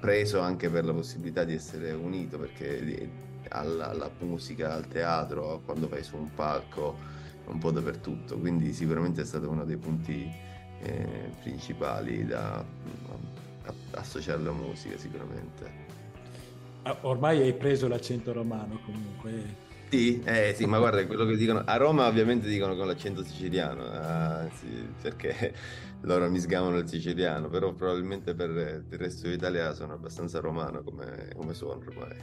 [0.00, 3.10] preso anche per la possibilità di essere unito, perché
[3.48, 6.96] alla, alla musica, al teatro, quando vai su un palco,
[7.46, 8.38] un po' dappertutto.
[8.38, 10.30] Quindi sicuramente è stato uno dei punti
[10.80, 12.64] eh, principali da
[13.92, 15.86] associare alla musica, sicuramente.
[16.82, 19.66] Ah, Ormai hai preso l'accento romano comunque.
[19.90, 23.84] Sì, eh, sì, ma guarda, quello che dicono a Roma ovviamente dicono con l'accento siciliano,
[23.84, 25.54] ah, sì, perché
[26.02, 31.32] loro mi sgamano il siciliano, però probabilmente per il resto d'Italia sono abbastanza romano come,
[31.34, 32.16] come suono ormai.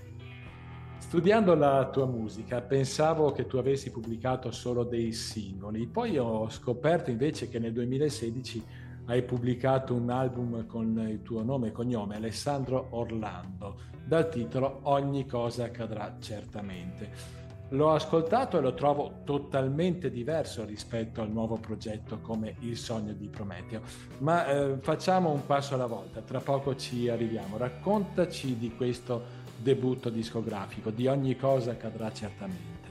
[1.00, 7.10] Studiando la tua musica pensavo che tu avessi pubblicato solo dei singoli, poi ho scoperto
[7.10, 8.64] invece che nel 2016
[9.06, 15.26] hai pubblicato un album con il tuo nome e cognome, Alessandro Orlando, dal titolo Ogni
[15.26, 17.45] cosa accadrà certamente.
[17.70, 23.28] L'ho ascoltato e lo trovo totalmente diverso rispetto al nuovo progetto come Il sogno di
[23.28, 23.82] Prometeo.
[24.20, 27.58] Ma eh, facciamo un passo alla volta, tra poco ci arriviamo.
[27.58, 32.90] Raccontaci di questo debutto discografico, di ogni cosa accadrà certamente.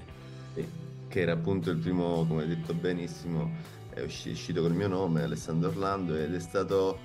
[0.54, 0.68] Sì,
[1.06, 3.52] che era appunto il primo, come hai detto benissimo,
[3.90, 6.98] è usci- uscito col mio nome, Alessandro Orlando, ed è stato...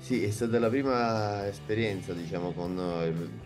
[0.00, 2.76] Sì, è stata la prima esperienza, diciamo, con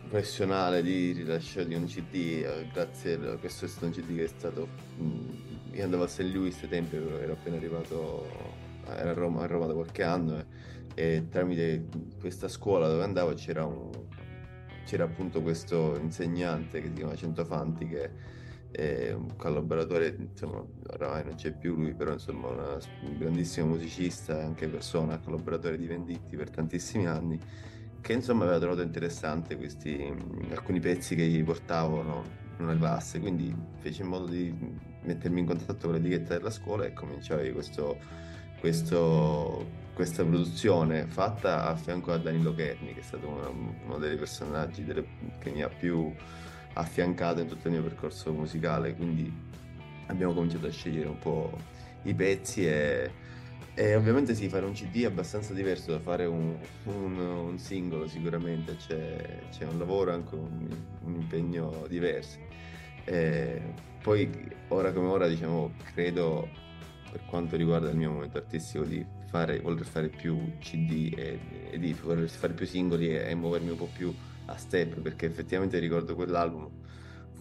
[0.08, 4.24] professionale di rilascio di un CD, eh, grazie a questo è stato un CD che
[4.24, 4.68] è stato...
[4.96, 6.20] mh, io andavo a St.
[6.32, 8.26] Louis ai tempi, ero ero appena arrivato
[8.86, 10.44] a Roma, a Roma da qualche anno e,
[10.94, 11.86] e tramite
[12.18, 13.90] questa scuola dove andavo c'era un,
[14.86, 18.10] c'era appunto questo insegnante che si chiama Centofanti che
[18.70, 24.42] è un collaboratore, insomma, oramai non c'è più lui, però insomma una- un grandissimo musicista,
[24.42, 27.38] anche persona, collaboratore di Venditti per tantissimi anni,
[28.06, 32.22] che insomma aveva trovato interessante questi, mh, alcuni pezzi che gli portavano
[32.58, 34.54] una classe, quindi fece in modo di
[35.02, 37.98] mettermi in contatto con l'etichetta della scuola e cominciai questo,
[38.60, 44.16] questo- questa produzione fatta a fianco a Danilo Cherni, che è stato uno, uno dei
[44.16, 45.04] personaggi delle-
[45.40, 46.12] che mi ha più
[46.74, 49.32] affiancato in tutto il mio percorso musicale, quindi
[50.06, 51.58] abbiamo cominciato a scegliere un po'
[52.04, 53.10] i pezzi e,
[53.78, 58.06] e ovviamente sì, fare un CD è abbastanza diverso da fare un, un- un singolo
[58.08, 60.66] sicuramente, c'è, c'è un lavoro, anche un,
[61.02, 62.38] un impegno diverso.
[63.04, 64.30] E poi
[64.68, 66.48] ora come ora diciamo credo
[67.10, 71.38] per quanto riguarda il mio momento artistico di fare, voler fare più CD e,
[71.70, 74.14] e di voler fare più singoli e, e muovermi un po' più
[74.46, 76.68] a step perché effettivamente ricordo quell'album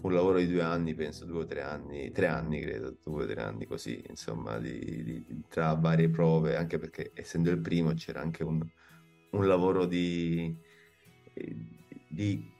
[0.01, 3.27] un lavoro di due anni penso due o tre anni tre anni credo due o
[3.27, 8.21] tre anni così insomma di- di- tra varie prove anche perché essendo il primo c'era
[8.21, 8.63] anche un,
[9.31, 10.55] un lavoro di,
[12.07, 12.51] di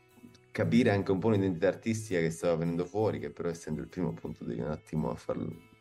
[0.51, 4.09] capire anche un po' un'identità artistica che stava venendo fuori che però essendo il primo
[4.09, 5.73] appunto devi un attimo farlo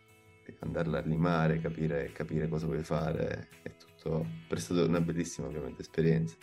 [0.60, 5.46] andarla a limare capire, capire cosa vuoi fare è tutto per è stata una bellissima
[5.46, 6.36] ovviamente esperienza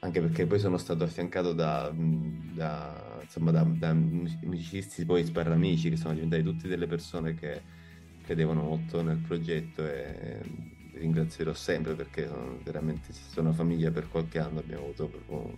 [0.00, 5.24] anche perché poi sono stato affiancato da, mh, da, insomma, da, da music- musicisti, poi
[5.24, 7.62] sparramici, che sono diventati tutte delle persone che
[8.22, 10.40] credevano molto nel progetto e
[10.92, 15.54] li ringrazierò sempre perché sono veramente sono una famiglia per qualche anno, abbiamo avuto un,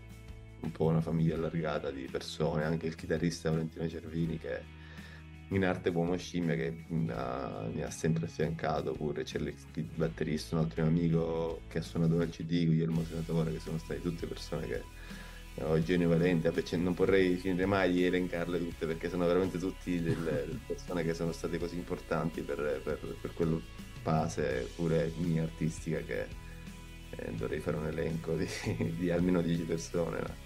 [0.60, 4.80] un po' una famiglia allargata di persone, anche il chitarrista Valentino Cervini che
[5.54, 9.54] in arte uomo scimmia che mi ha, mi ha sempre affiancato pure c'è il
[9.94, 14.00] batterista, un altro mio amico che ha suonato nel CD, Guglielmo Senatore, che sono state
[14.00, 14.82] tutte persone che
[15.54, 19.58] eh, Eugenio Valente, vabbè, cioè, non vorrei finire mai di elencarle tutte perché sono veramente
[19.58, 20.14] tutte delle,
[20.46, 23.58] delle persone che sono state così importanti per, per, per quella
[24.00, 26.26] fase pure mia artistica che
[27.10, 28.48] eh, dovrei fare un elenco di,
[28.96, 30.18] di almeno 10 persone.
[30.18, 30.41] no?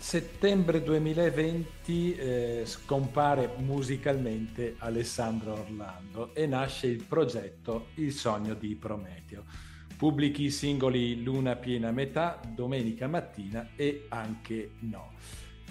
[0.00, 9.44] Settembre 2020 eh, scompare musicalmente Alessandro Orlando e nasce il progetto Il sogno di Prometeo.
[9.98, 15.12] Pubblichi i singoli Luna piena metà, Domenica mattina e anche No.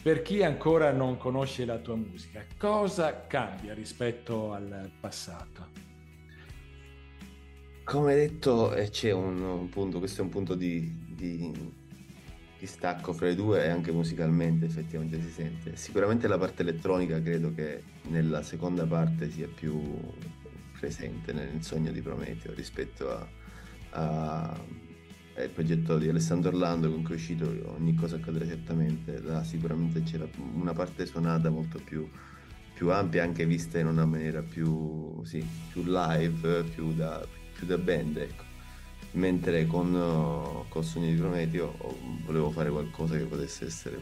[0.01, 5.67] Per chi ancora non conosce la tua musica, cosa cambia rispetto al passato?
[7.83, 11.51] Come detto, eh, c'è un, un punto, questo è un punto di, di,
[12.59, 15.75] di stacco fra i due e anche musicalmente effettivamente si sente.
[15.77, 19.81] Sicuramente la parte elettronica credo che nella seconda parte sia più
[20.77, 23.27] presente nel sogno di Prometeo rispetto a,
[23.91, 24.65] a-
[25.35, 29.21] al progetto di Alessandro Orlando con cui è uscito Ogni cosa accadrà certamente.
[29.21, 32.07] Là sicuramente c'era una parte suonata molto più
[32.79, 37.77] più ampia anche vista in una maniera più, sì, più live, più da, più da
[37.77, 38.48] band, ecco.
[39.11, 41.75] Mentre con, uh, col Sogno di Prometeo
[42.25, 43.99] volevo fare qualcosa che potesse essere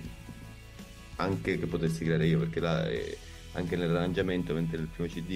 [1.16, 3.18] anche che potessi creare io, perché là eh,
[3.54, 5.32] anche nell'arrangiamento, mentre nel primo CD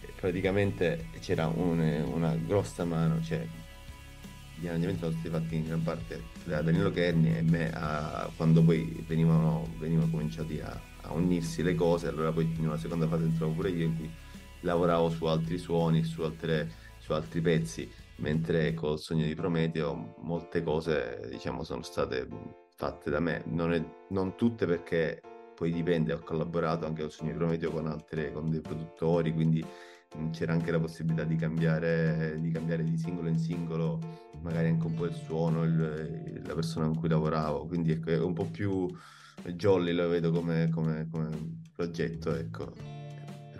[0.00, 3.46] eh, praticamente c'era un- una grossa mano, cioè
[4.56, 8.62] gli arrangiamenti sono stati fatti in gran parte da Danilo Kerni e me a- quando
[8.62, 13.24] poi venivano, venivano cominciati a, a unirsi le cose, allora poi in una seconda fase
[13.24, 14.10] entravo pure io in cui
[14.62, 16.68] lavoravo su altri suoni, su, altre-
[16.98, 17.90] su altri pezzi,
[18.20, 22.26] mentre col Sogno di Prometeo molte cose diciamo sono state
[22.76, 25.20] fatte da me, non, è- non tutte perché
[25.54, 29.64] poi dipende, ho collaborato anche col Sogno di Prometeo con, altre, con dei produttori, quindi
[30.32, 34.00] c'era anche la possibilità di cambiare, di cambiare di singolo in singolo
[34.42, 38.18] magari anche un po' il suono, il- la persona con cui lavoravo, quindi ecco, è
[38.18, 38.88] un po' più
[39.54, 42.72] jolly lo vedo come, come- come progetto, ecco.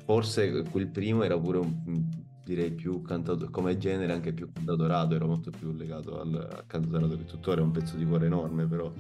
[0.05, 5.25] Forse quel primo era pure un, direi più cantato, come genere anche più cantautorato, era
[5.25, 8.93] molto più legato al, al cantautorato che tuttora è un pezzo di cuore enorme, però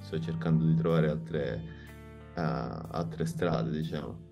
[0.00, 1.62] sto cercando di trovare altre,
[2.34, 4.26] ah, altre strade, diciamo.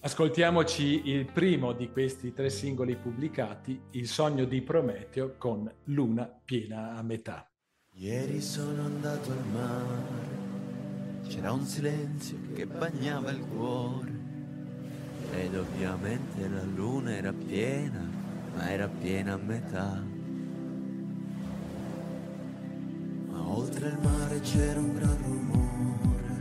[0.00, 6.96] Ascoltiamoci il primo di questi tre singoli pubblicati, Il sogno di Prometeo con Luna piena
[6.96, 7.48] a metà.
[7.94, 14.26] Ieri sono andato al mare, c'era un silenzio che bagnava il cuore.
[15.30, 18.07] Ed ovviamente la luna era piena,
[18.58, 20.02] ma era piena a metà.
[23.30, 26.34] Ma oltre il mare c'era un gran rumore,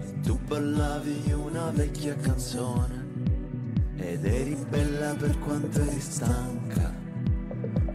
[0.00, 2.98] e tu ballavi una vecchia canzone.
[3.96, 6.92] Ed eri bella per quanto eri stanca,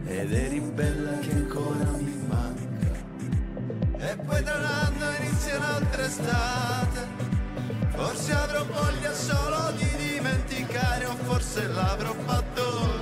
[0.06, 2.94] ed eri bella che ancora mi manca.
[3.98, 7.14] E poi tra l'anno inizia un'altra estate,
[7.96, 12.95] Forse avrò voglia solo di dimenticare o forse l'avrò fatto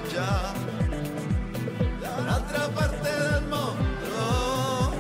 [2.01, 4.93] da un'altra parte del mondo.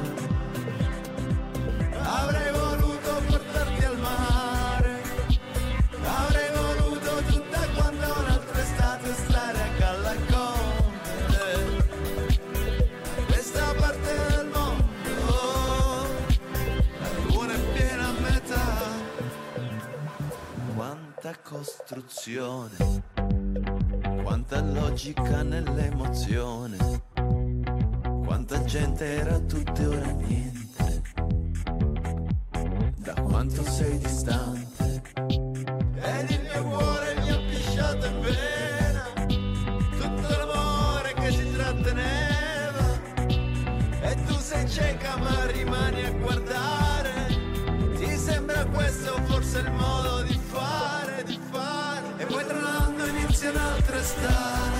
[2.02, 5.02] Avrei voluto portarti al mare,
[6.02, 10.14] avrei voluto tutta quanta un'altra estate stare a galla
[13.26, 16.06] questa parte del mondo,
[17.28, 18.92] la è piena a metà.
[20.74, 22.76] Quanta costruzione,
[24.24, 27.02] quanta logica nell'emozione,
[28.24, 31.02] quanta gente era tutto e ora niente.
[32.96, 34.73] Da quanto sei distante,
[53.52, 54.73] l'anno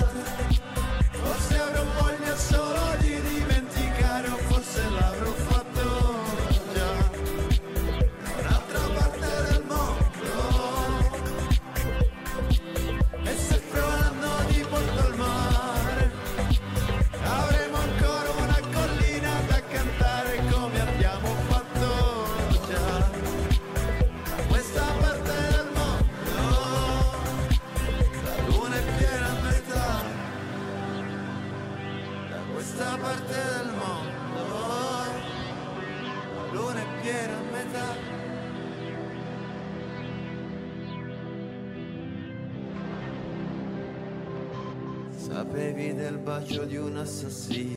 [47.05, 47.75] assassino,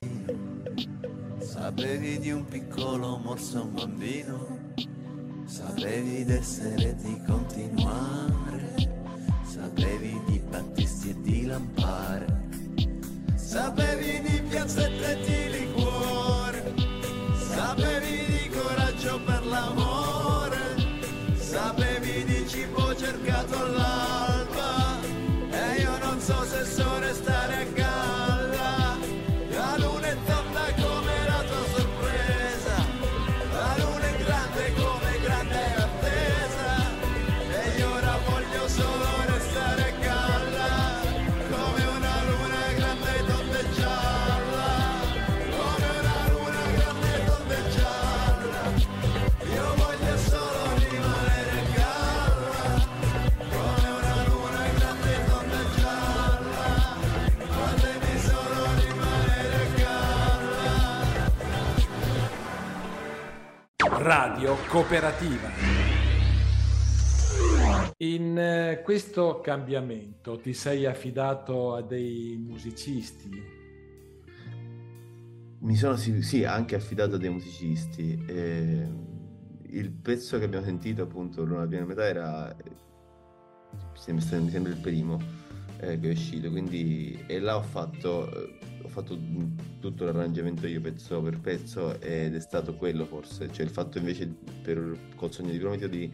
[1.39, 4.72] sapevi di un piccolo morso un bambino,
[5.45, 6.88] sapevi d'essere
[64.09, 65.51] Radio Cooperativa.
[67.99, 73.29] In eh, questo cambiamento ti sei affidato a dei musicisti?
[75.59, 78.19] Mi sono sì, anche affidato a dei musicisti.
[78.27, 78.89] e
[79.65, 82.57] il pezzo che abbiamo sentito, appunto, Luna piena metà, era
[83.71, 85.21] mi sembra, mi sembra il primo
[85.81, 86.51] eh, che è uscito.
[86.51, 88.58] Quindi, e là ho fatto, eh,
[88.99, 89.19] fatto
[89.81, 94.27] tutto l'arrangiamento io pezzo per pezzo ed è stato quello forse, cioè il fatto invece
[94.63, 96.13] per, col sogno di Prometeo di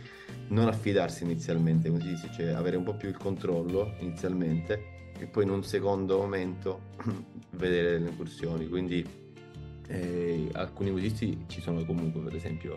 [0.48, 5.44] non affidarsi inizialmente ai musicisti, cioè avere un po' più il controllo inizialmente e poi
[5.44, 6.92] in un secondo momento
[7.56, 8.68] vedere le incursioni.
[8.68, 9.04] Quindi
[9.88, 12.76] eh, alcuni musicisti ci sono comunque, per esempio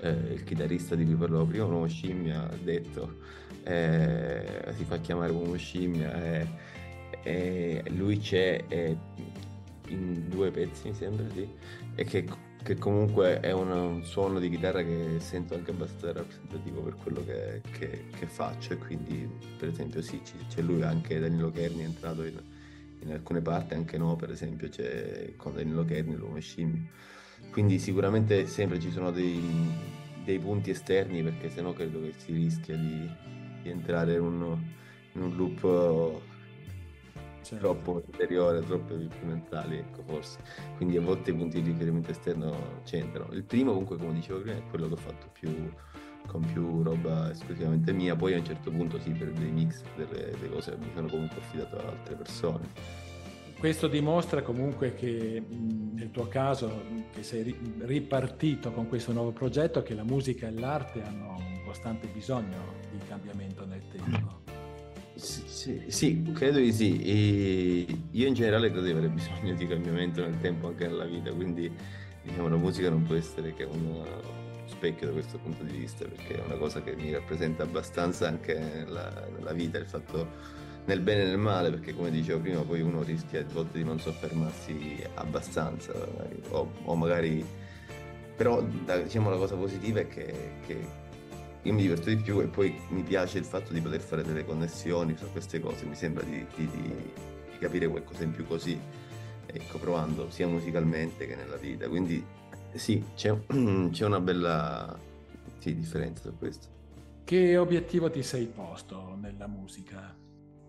[0.00, 3.16] eh, il chitarrista di cui parlavo prima, un uomo scimmia, ha detto,
[3.64, 6.76] eh, si fa chiamare uomo scimmia, eh,
[7.22, 8.96] e lui c'è eh,
[9.88, 11.48] in due pezzi mi sembra, sì,
[11.94, 12.24] e che,
[12.62, 17.24] che comunque è un, un suono di chitarra che sento anche abbastanza rappresentativo per quello
[17.24, 19.28] che, che- che faccio e quindi
[19.58, 22.40] per esempio sì, c'è lui anche Danilo Kerni è entrato in,
[23.00, 26.88] in alcune parti, anche no, per esempio c'è con Danilo Kerni l'uomo scimmio.
[27.50, 29.40] Quindi sicuramente sempre ci sono dei,
[30.24, 33.08] dei punti esterni perché sennò credo che si rischia di,
[33.62, 34.58] di entrare in un,
[35.14, 36.20] in un loop
[37.48, 40.38] Cioè, troppo interiore, troppo incrementali, ecco forse.
[40.76, 43.32] Quindi a volte i punti di riferimento esterno c'entrano.
[43.32, 45.70] Il primo comunque, come dicevo prima, è quello che ho fatto più
[46.26, 50.30] con più roba esclusivamente mia, poi a un certo punto sì, per dei mix, delle,
[50.32, 52.68] delle cose mi sono comunque affidato ad altre persone.
[53.58, 56.82] Questo dimostra comunque che nel tuo caso,
[57.12, 61.62] che sei ri- ripartito con questo nuovo progetto, che la musica e l'arte hanno un
[61.64, 64.47] costante bisogno di cambiamento nel tempo.
[65.18, 67.02] Sì, sì, credo di sì.
[67.02, 71.32] E io in generale credo di avere bisogno di cambiamento nel tempo anche nella vita,
[71.32, 71.70] quindi
[72.22, 74.04] diciamo la musica non può essere che un
[74.66, 78.56] specchio da questo punto di vista, perché è una cosa che mi rappresenta abbastanza anche
[78.56, 82.80] nella, nella vita, il fatto nel bene e nel male, perché come dicevo prima, poi
[82.80, 85.92] uno rischia a volte di non soffermarsi abbastanza,
[86.50, 87.44] o, o, magari...
[88.36, 90.32] Però diciamo la cosa positiva è che,
[90.64, 90.76] che,
[91.62, 94.44] io mi diverto di più e poi mi piace il fatto di poter fare delle
[94.44, 98.78] connessioni su queste cose, mi sembra di, di, di, capire qualcosa in più così,
[99.46, 101.88] ecco, provando sia musicalmente che nella vita.
[101.88, 102.24] Quindi
[102.74, 103.36] sì, c'è,
[103.90, 104.96] c'è una bella
[105.58, 106.76] sì, differenza su questo.
[107.24, 110.16] Che obiettivo ti sei posto nella musica?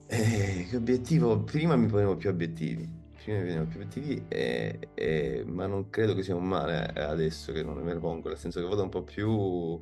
[0.08, 1.40] Eh, che obiettivo?
[1.40, 2.90] Prima mi ponevo più obiettivi,
[3.24, 7.54] prima mi ponevo più obiettivi, e, e, ma non credo che sia un male adesso
[7.54, 9.82] che non me ne pongo, nel senso che vado un po' più,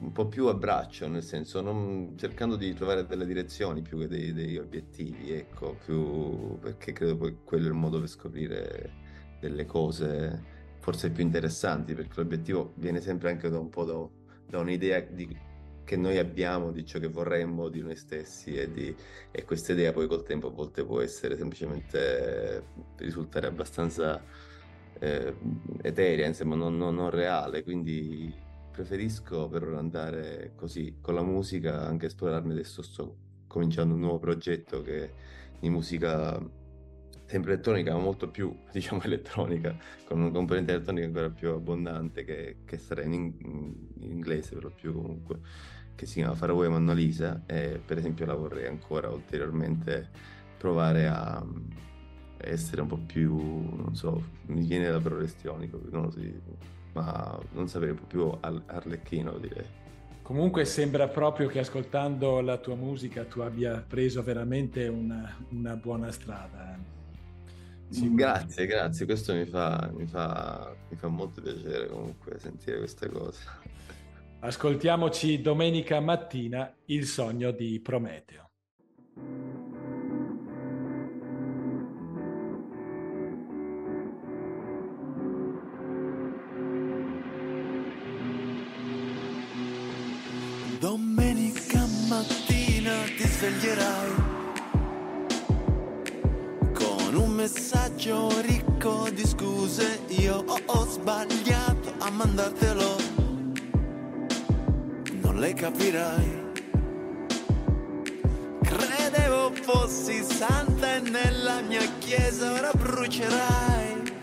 [0.00, 4.08] un po' più a braccio, nel senso non, cercando di trovare delle direzioni più che
[4.08, 8.92] dei, degli obiettivi, ecco, più, perché credo poi quello è il modo per scoprire
[9.40, 14.08] delle cose forse più interessanti, perché l'obiettivo viene sempre anche da un po' da,
[14.46, 15.48] da un'idea di
[15.90, 18.94] che noi abbiamo di ciò che vorremmo di noi stessi e, di,
[19.32, 22.62] e questa idea poi col tempo a volte può essere semplicemente
[22.98, 24.22] risultare abbastanza
[25.00, 25.34] eh,
[25.82, 28.32] eterea, insomma, non, non, non, reale, quindi
[28.70, 32.82] preferisco per ora andare così con la musica, anche esplorarmi adesso.
[32.82, 33.16] Sto
[33.46, 35.12] cominciando un nuovo progetto che
[35.58, 36.40] di musica
[37.26, 42.58] sempre elettronica, ma molto più, diciamo, elettronica, con una componente elettronica ancora più abbondante che,
[42.64, 45.38] che sarà in, in, inglese per lo più comunque
[45.94, 50.08] che si chiama Faraway Monna Lisa e per esempio la vorrei ancora ulteriormente
[50.56, 51.44] provare a
[52.38, 56.20] essere un po' più, non so, mi viene da parola estionico, non lo so,
[56.92, 59.78] ma non po' più arlecchino direi.
[60.22, 66.12] Comunque sembra proprio che ascoltando la tua musica tu abbia preso veramente una, una buona
[66.12, 66.78] strada.
[67.88, 73.08] Sì, grazie, grazie, questo mi fa, mi, fa, mi fa molto piacere comunque sentire queste
[73.08, 73.40] cose.
[74.38, 78.50] Ascoltiamoci domenica mattina il sogno di Prometeo.
[90.80, 94.14] Domenica mattina ti sveglierai
[96.72, 100.00] con un messaggio ricco di scuse.
[100.08, 103.18] Io ho, ho sbagliato a mandartelo
[105.40, 106.38] le capirai.
[108.62, 114.14] Credevo fossi santa e nella mia chiesa ora brucerai.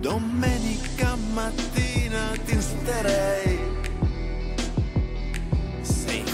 [0.00, 3.57] Domenica mattina ti insterei.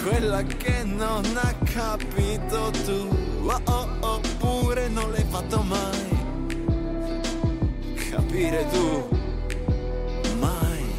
[0.04, 3.08] Quella che non ha capito tu.
[3.46, 6.08] Oh, oh, oppure non l'hai fatto mai.
[8.10, 9.08] Capire tu.
[10.38, 10.94] Mai.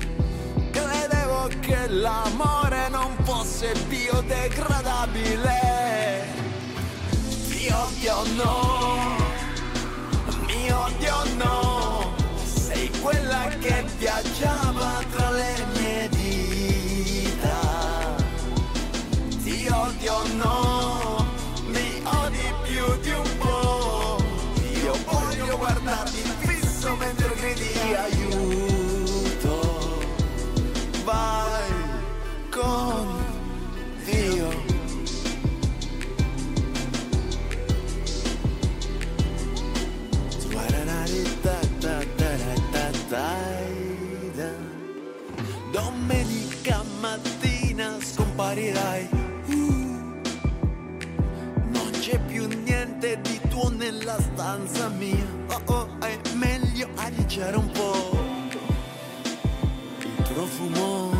[0.71, 6.25] Credevo che l'amore non fosse biodegradabile.
[7.47, 9.17] Ti odio no,
[10.47, 16.09] mi odio no, sei quella che viaggiava tra le mie
[20.33, 21.25] no,
[21.67, 24.23] mi odi più di un po'.
[24.83, 28.43] Io voglio guardarti fisso mentre gridi aiuto.
[31.03, 31.71] Vai
[32.49, 33.23] con
[45.71, 49.24] Domenica mattina scomparirai.
[53.75, 55.25] Nella stanza mia.
[55.49, 58.17] Oh oh, è meglio aleggiare un po'.
[59.99, 61.11] Il profumo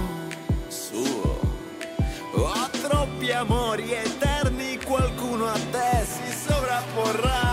[0.68, 1.40] suo.
[2.34, 7.45] Ho troppi amori eterni, qualcuno a te si sovrapporrà.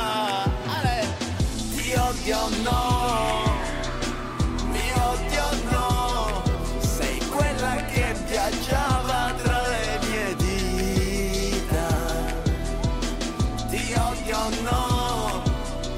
[14.33, 15.43] Odio no,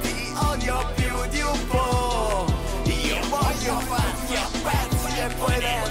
[0.02, 2.46] ti odio più di un po'.
[2.84, 5.83] Io voglio farti a pezzi e poi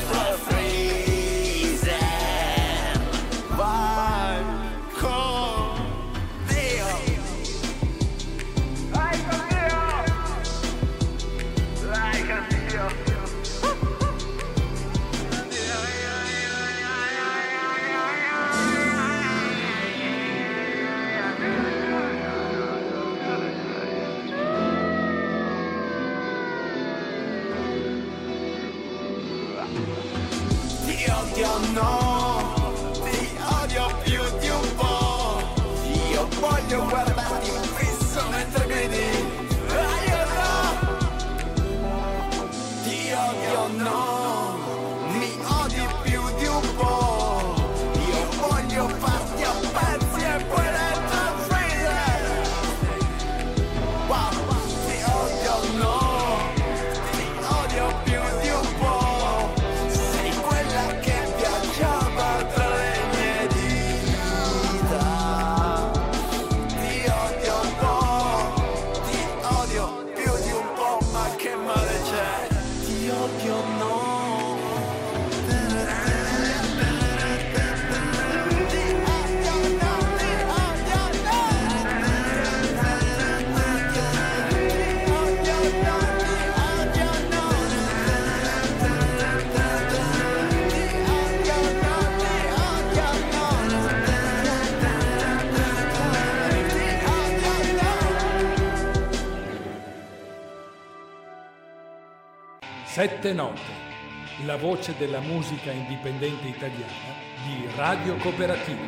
[104.54, 108.86] la voce della musica indipendente italiana di Radio Cooperativa.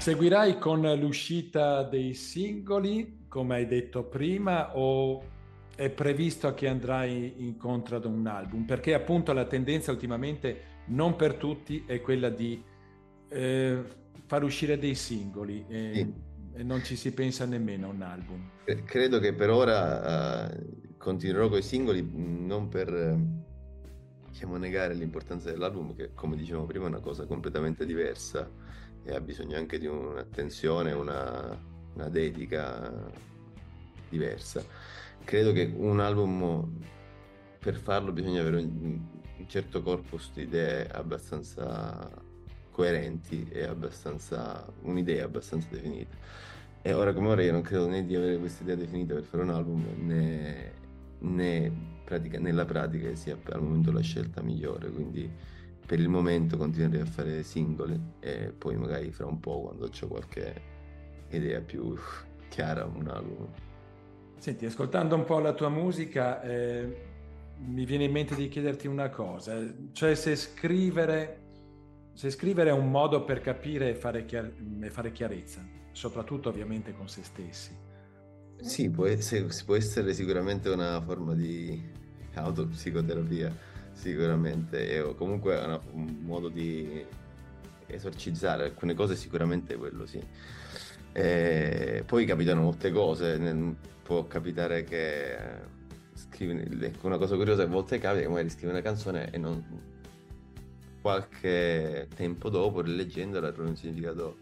[0.00, 5.22] Seguirai con l'uscita dei singoli, come hai detto prima, o
[5.76, 8.64] è previsto che andrai incontro ad un album?
[8.64, 12.60] Perché appunto la tendenza ultimamente, non per tutti, è quella di
[13.28, 13.82] eh,
[14.26, 16.12] far uscire dei singoli e, Sì.
[16.54, 18.50] e non ci si pensa nemmeno a un album.
[18.64, 20.58] Cre- Credo che per ora eh,
[20.98, 22.90] continuerò con i singoli, non per
[24.32, 28.50] diciamo, negare l'importanza dell'album, che come dicevo prima è una cosa completamente diversa
[29.04, 31.56] e ha bisogno anche di un'attenzione, una,
[31.94, 32.90] una dedica
[34.08, 34.64] diversa.
[35.22, 36.66] Credo che un album,
[37.58, 39.00] per farlo, bisogna avere un,
[39.36, 42.10] un certo corpus di idee abbastanza
[42.70, 46.16] coerenti e abbastanza, un'idea abbastanza definita.
[46.80, 49.42] E ora come ora io non credo né di avere questa idea definita per fare
[49.42, 50.72] un album né,
[51.18, 55.30] né pratica- nella pratica sia al momento la scelta migliore, quindi
[55.84, 60.06] per il momento continuerei a fare singoli e poi magari fra un po' quando ho
[60.06, 60.62] qualche
[61.30, 61.96] idea più
[62.48, 63.48] chiara un album.
[64.38, 67.10] Senti, ascoltando un po' la tua musica, eh,
[67.58, 69.58] mi viene in mente di chiederti una cosa,
[69.92, 71.40] cioè se scrivere,
[72.12, 76.92] se scrivere è un modo per capire e fare, chiar- e fare chiarezza, soprattutto ovviamente
[76.92, 77.90] con se stessi.
[78.62, 81.82] Sì, può essere, può essere sicuramente una forma di
[82.34, 83.54] autopsicoterapia,
[83.92, 87.04] sicuramente, e- comunque una- un modo di
[87.86, 90.24] esorcizzare alcune cose, sicuramente quello sì.
[91.12, 93.36] E poi capitano molte cose,
[94.02, 95.60] può capitare che eh,
[96.14, 99.62] scrivi, una cosa curiosa, a volte capita che magari scrivi una canzone e non,
[101.00, 104.38] qualche tempo dopo, rileggendola, trovi un significato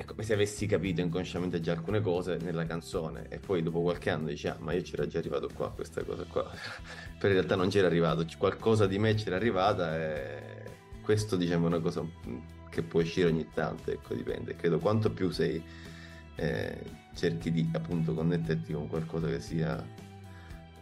[0.00, 4.08] è come se avessi capito inconsciamente già alcune cose nella canzone e poi dopo qualche
[4.08, 6.42] anno dici ah ma io c'era già arrivato qua questa cosa qua.
[7.18, 10.42] Però in realtà non c'era arrivato qualcosa di me c'era arrivata e
[11.02, 12.38] questo diciamo è una cosa mm,
[12.70, 14.56] che può uscire ogni tanto ecco dipende.
[14.56, 15.62] Credo quanto più sei
[16.36, 16.82] eh,
[17.14, 19.86] cerchi di appunto connetterti con qualcosa che sia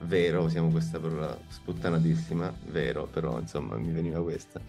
[0.03, 4.61] vero usiamo questa parola sputtanatissima vero però insomma mi veniva questa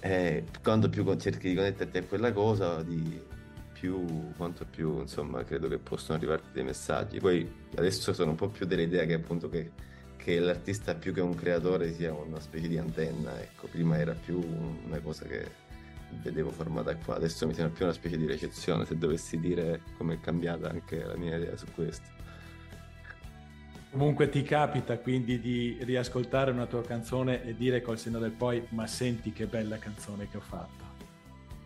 [0.00, 3.20] eh, quanto più cerchi di connetterti a quella cosa, di
[3.78, 7.18] più, quanto più, insomma, credo che possono arrivarti dei messaggi.
[7.18, 9.70] Poi adesso sono un po' più dell'idea che appunto che,
[10.16, 14.42] che l'artista più che un creatore sia una specie di antenna, ecco, prima era più
[14.86, 15.64] una cosa che
[16.22, 20.14] vedevo formata qua, adesso mi sembra più una specie di recezione, se dovessi dire come
[20.14, 22.14] è cambiata anche la mia idea su questo.
[23.90, 28.66] Comunque ti capita quindi di riascoltare una tua canzone e dire col senno del poi,
[28.70, 30.85] ma senti che bella canzone che ho fatto.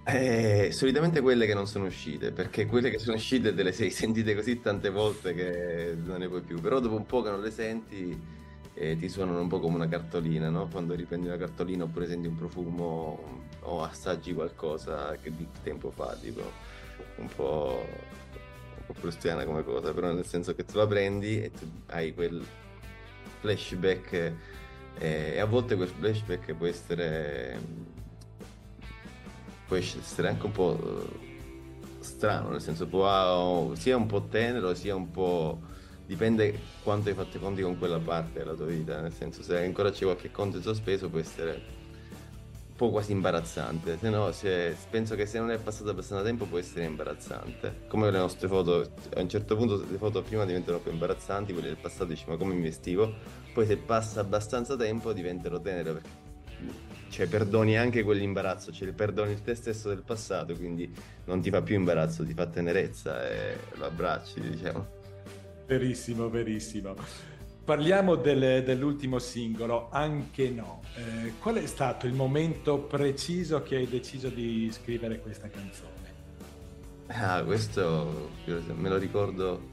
[0.03, 3.91] Eh, solitamente quelle che non sono uscite, perché quelle che sono uscite te le sei
[3.93, 7.41] sentite così tante volte che non ne puoi più, però dopo un po' che non
[7.41, 8.19] le senti
[8.75, 10.69] eh, ti suonano un po' come una cartolina, no?
[10.69, 16.17] Quando riprendi una cartolina oppure senti un profumo o assaggi qualcosa che di tempo fa,
[16.21, 16.41] tipo
[17.17, 17.87] un po',
[18.79, 21.53] un po' prustiana come cosa, però nel senso che tu la prendi e
[21.89, 22.43] hai quel
[23.41, 24.13] flashback
[24.99, 27.59] eh, e a volte quel flashback può essere
[29.71, 34.97] può essere anche un po' eh, strano, nel senso può sia un po' tenero, sia
[34.97, 35.61] un po'
[36.07, 39.63] dipende quanto hai fatto i conti con quella parte della tua vita, nel senso se
[39.63, 41.79] ancora c'è qualche conto in sospeso può essere
[42.71, 46.47] un po' quasi imbarazzante, se no se- penso che se non è passato abbastanza tempo
[46.47, 50.79] può essere imbarazzante, come le nostre foto, a un certo punto le foto prima diventano
[50.79, 53.15] più imbarazzanti, quelle del passato dici ma come mi vestivo,
[53.55, 56.30] poi se passa abbastanza tempo diventano tenere perché
[57.11, 60.93] cioè perdoni anche quell'imbarazzo, cioè perdoni te stesso del passato, quindi
[61.25, 64.87] non ti fa più imbarazzo, ti fa tenerezza e lo abbracci, diciamo.
[65.67, 66.95] Verissimo, verissimo.
[67.65, 70.83] Parliamo del- dell'ultimo singolo, Anche no.
[70.97, 75.99] Eh, qual è stato il momento preciso che hai deciso di scrivere questa canzone?
[77.09, 78.31] Ah, questo
[78.75, 79.70] me lo ricordo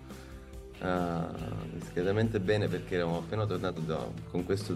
[0.79, 1.33] ah,
[1.71, 4.75] discretamente bene perché eravamo appena tornato da- con questo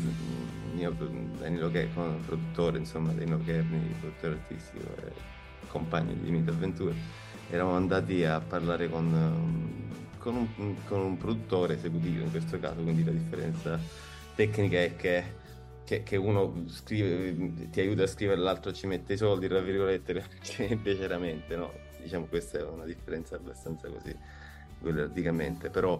[0.73, 0.91] mio
[1.37, 5.13] Danilo Che, con produttore, insomma, Danilo Kerni, produttore artistico e
[5.67, 6.95] compagno di Limite Avventure.
[7.49, 13.03] Eravamo andati a parlare con, con un, con un produttore esecutivo in questo caso, quindi
[13.03, 13.79] la differenza
[14.33, 15.23] tecnica è che,
[15.83, 20.23] che- che uno scrive, ti aiuta a scrivere, l'altro ci mette i soldi, tra virgolette,
[20.81, 21.71] piaceramente, no?
[22.01, 24.15] Diciamo questa è una differenza abbastanza così,
[24.81, 25.99] praticamente, però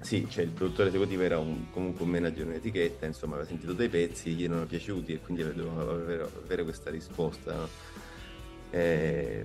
[0.00, 3.74] sì, cioè il produttore esecutivo era un- comunque un manager di un'etichetta, insomma aveva sentito
[3.74, 7.68] dei pezzi, gli erano piaciuti e quindi dovevamo avere, avere questa risposta, no?
[8.70, 9.44] eh,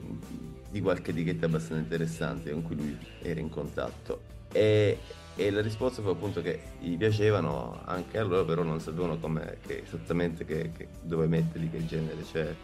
[0.69, 4.21] di qualche etichetta abbastanza interessante con cui lui era in contatto.
[4.51, 4.97] E,
[5.35, 9.19] e la risposta fu appunto che gli piacevano anche a loro, però non sapevano
[9.65, 12.55] che, esattamente che, che, dove metterli, che genere, cioè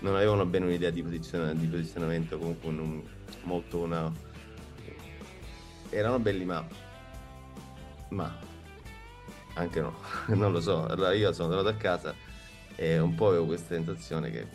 [0.00, 3.02] non avevano bene un'idea di, posizion- di posizionamento, comunque un,
[3.44, 4.30] molto una...
[5.92, 6.66] erano belli ma...
[8.10, 8.36] ma...
[9.54, 9.94] anche no,
[10.34, 12.14] non lo so, allora io sono tornato a casa
[12.74, 14.46] e un po' avevo questa sensazione che,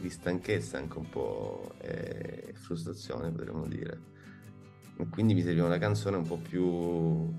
[0.00, 4.12] di stanchezza, anche un po' e frustrazione potremmo dire
[4.96, 7.32] e quindi mi serviva una canzone un po' più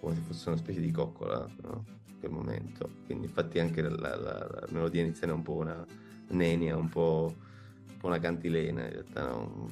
[0.00, 1.84] come se fosse una specie di coccola no?
[2.06, 5.84] in quel momento quindi infatti anche la, la, la melodia iniziale è un po' una
[6.28, 7.34] nenia un po',
[7.88, 9.70] un po una cantilena in realtà no?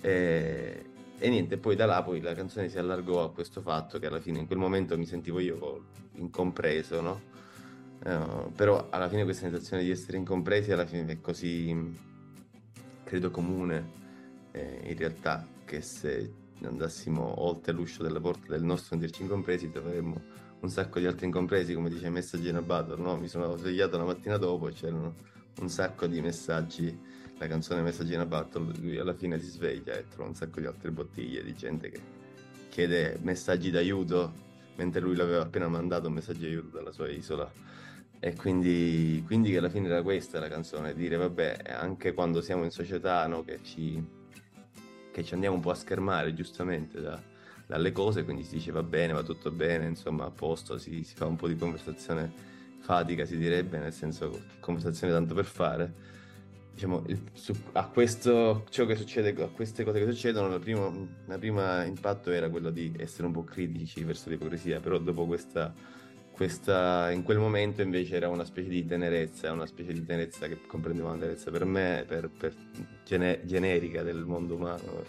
[0.00, 0.84] e,
[1.18, 4.20] e, niente poi da là poi la canzone si allargò a questo fatto che alla
[4.20, 5.84] fine in quel momento mi sentivo io
[6.14, 7.34] incompreso no?
[8.04, 11.74] Uh, però alla fine questa sensazione di essere incompresi alla fine è così
[13.04, 13.90] credo comune
[14.52, 16.32] eh, in realtà che se
[16.62, 20.22] andassimo oltre l'uscio della porta del nostro sentirci incompresi troveremmo
[20.60, 23.16] un sacco di altri incompresi come dice Messaggino Battle no?
[23.16, 25.14] mi sono svegliato la mattina dopo e c'erano
[25.60, 26.98] un sacco di messaggi
[27.38, 30.90] la canzone Messaggino Battle lui alla fine si sveglia e trova un sacco di altre
[30.90, 32.00] bottiglie di gente che
[32.68, 34.44] chiede messaggi d'aiuto
[34.76, 37.50] mentre lui l'aveva appena mandato un messaggio di aiuto dalla sua isola
[38.18, 42.70] e quindi, quindi alla fine era questa la canzone dire vabbè anche quando siamo in
[42.70, 44.02] società no, che ci
[45.16, 47.18] che ci andiamo un po' a schermare giustamente da,
[47.66, 51.14] dalle cose, quindi si dice va bene, va tutto bene, insomma a posto, si, si
[51.14, 52.30] fa un po' di conversazione
[52.80, 55.92] fatica si direbbe, nel senso conversazione tanto per fare.
[56.76, 61.08] Diciamo, il, su, a questo, ciò che succede, a queste cose che succedono, il primo,
[61.26, 65.72] il primo impatto era quello di essere un po' critici verso l'ipocrisia, però dopo questa
[66.36, 70.66] questa, in quel momento invece era una specie di tenerezza, una specie di tenerezza che
[70.66, 72.54] comprendeva una tenerezza per me, per, per
[73.06, 75.02] gene, generica del mondo umano,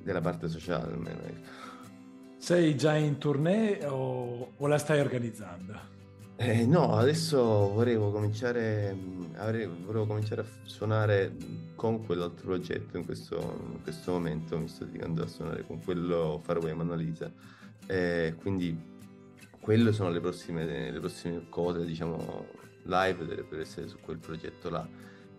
[0.00, 1.22] della parte sociale almeno.
[1.26, 1.48] Ecco.
[2.36, 6.01] Sei già in tournée o, o la stai organizzando?
[6.36, 8.96] Eh, no, adesso volevo cominciare,
[9.36, 11.36] avrei, volevo cominciare a suonare
[11.76, 13.36] con quell'altro progetto in questo,
[13.72, 17.30] in questo momento, mi sto dedicando a suonare con quello Faraway Manalisa,
[17.86, 18.76] eh, quindi
[19.60, 22.46] quelle sono le prossime, le prossime cose, diciamo,
[22.84, 24.88] live dovrebbero essere su quel progetto là.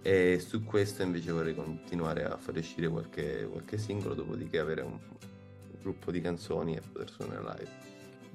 [0.01, 4.97] E su questo invece vorrei continuare a fare uscire qualche, qualche singolo, dopodiché avere un
[5.81, 7.82] gruppo di canzoni e poter suonare live.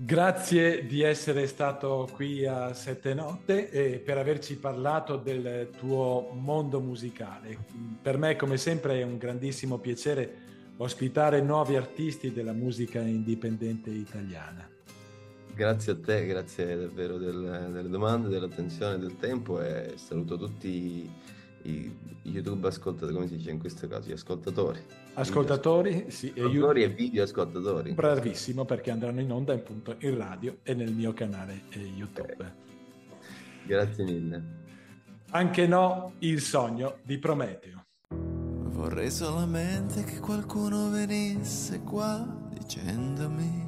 [0.01, 6.81] Grazie di essere stato qui a Sette Notte e per averci parlato del tuo mondo
[6.81, 7.59] musicale.
[8.01, 10.47] Per me, come sempre, è un grandissimo piacere
[10.77, 14.71] ospitare nuovi artisti della musica indipendente italiana
[15.59, 21.11] grazie a te, grazie davvero del, delle domande, dell'attenzione, del tempo e saluto tutti i,
[21.63, 24.79] i YouTube ascoltatori, come si dice in questo caso, gli ascoltatori.
[25.19, 27.93] Ascoltatori, sì, ascoltatori e, video ascoltatori.
[27.93, 32.35] Bravissimo perché andranno in onda appunto in radio e nel mio canale eh, YouTube.
[32.35, 32.53] Okay.
[33.67, 34.43] Grazie mille.
[35.31, 37.85] Anche no, il sogno di Prometeo.
[38.09, 43.67] Vorrei solamente che qualcuno venisse qua dicendomi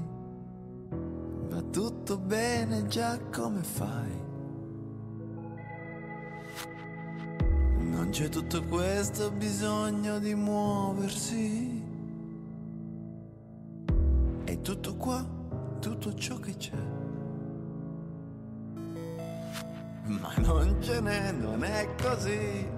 [1.49, 4.20] Va tutto bene già come fai.
[7.91, 11.83] Non c'è tutto questo bisogno di muoversi.
[14.45, 15.25] È tutto qua,
[15.81, 16.77] tutto ciò che c'è.
[20.05, 22.69] Ma non ce n'è, non è così.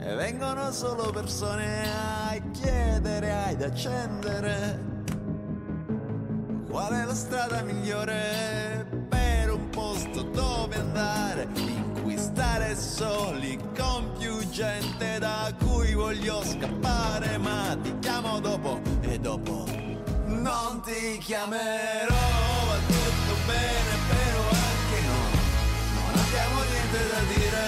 [0.00, 4.88] E vengono solo persone a chiedere, ad accendere
[6.68, 10.57] Qual è la strada migliore per un posto dove
[12.78, 19.64] soli con più gente da cui voglio scappare, ma ti chiamo dopo e dopo
[20.26, 22.14] non ti chiamerò.
[22.68, 25.20] Va tutto bene, però anche no,
[25.94, 27.66] non abbiamo niente da dire.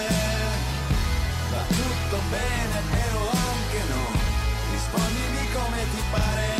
[1.51, 4.05] Va tutto bene, però anche no,
[4.70, 6.60] rispondimi come ti pare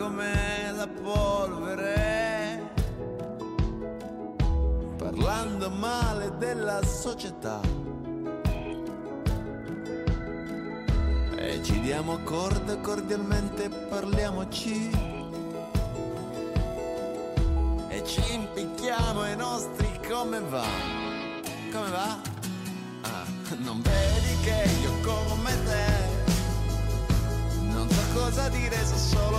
[0.00, 2.72] come la polvere,
[4.96, 7.60] parlando male della società.
[11.36, 14.90] E ci diamo corda cordialmente, parliamoci.
[17.88, 20.64] E ci impicchiamo ai nostri come va.
[21.70, 22.18] Come va?
[23.02, 23.24] Ah,
[23.58, 26.10] non vedi che io come te
[27.80, 29.29] non so cosa dire, so solo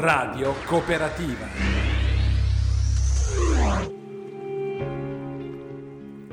[0.00, 1.46] Radio Cooperativa.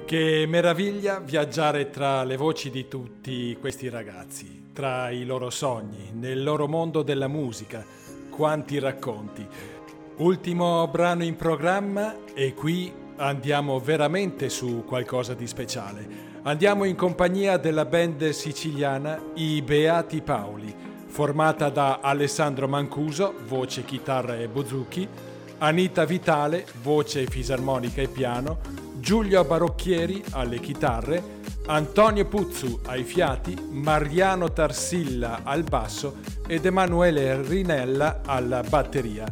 [0.06, 6.44] Che meraviglia viaggiare tra le voci di tutti questi ragazzi, tra i loro sogni, nel
[6.44, 7.84] loro mondo della musica.
[8.30, 9.46] Quanti racconti.
[10.20, 16.08] Ultimo brano in programma e qui andiamo veramente su qualcosa di speciale.
[16.44, 24.38] Andiamo in compagnia della band siciliana I Beati Paoli, formata da Alessandro Mancuso, voce, chitarra
[24.38, 25.08] e bozucchi,
[25.60, 28.60] Anita Vitale, voce fisarmonica e piano,
[29.00, 31.36] Giulio Barocchieri alle chitarre,
[31.68, 36.18] Antonio Puzzu ai fiati, Mariano Tarsilla al basso
[36.48, 39.26] ed Emanuele Rinella alla batteria.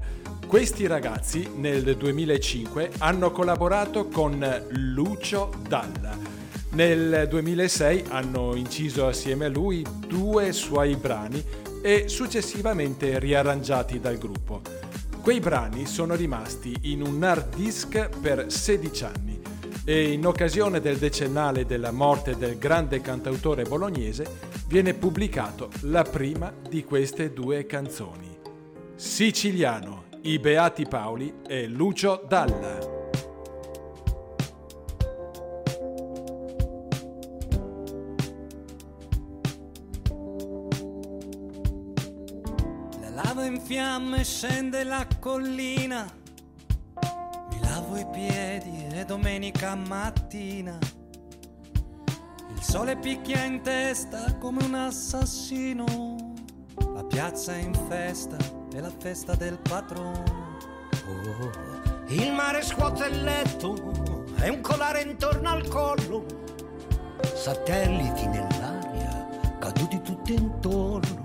[0.48, 6.18] Questi ragazzi nel 2005 hanno collaborato con Lucio Dalla.
[6.72, 11.44] Nel 2006 hanno inciso assieme a lui due suoi brani
[11.86, 14.60] e successivamente riarrangiati dal gruppo.
[15.22, 19.40] Quei brani sono rimasti in un hard disk per 16 anni
[19.86, 24.26] e in occasione del decennale della morte del grande cantautore bolognese
[24.68, 28.36] viene pubblicato la prima di queste due canzoni.
[28.96, 32.95] Siciliano, i Beati Paoli e Lucio Dalla.
[43.76, 46.10] Fiamme scende la collina.
[47.50, 50.78] Mi lavo i piedi e domenica mattina.
[52.54, 56.36] Il sole picchia in testa come un assassino.
[56.94, 58.38] La piazza è in festa,
[58.74, 60.24] è la festa del patrono.
[61.10, 61.52] Oh,
[62.08, 63.76] il mare scuote il letto,
[64.36, 66.26] è un colare intorno al collo.
[67.22, 69.28] Satelliti nell'aria,
[69.60, 71.25] caduti tutti intorno.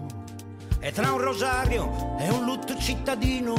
[0.82, 3.54] E tra un rosario e un lutto cittadino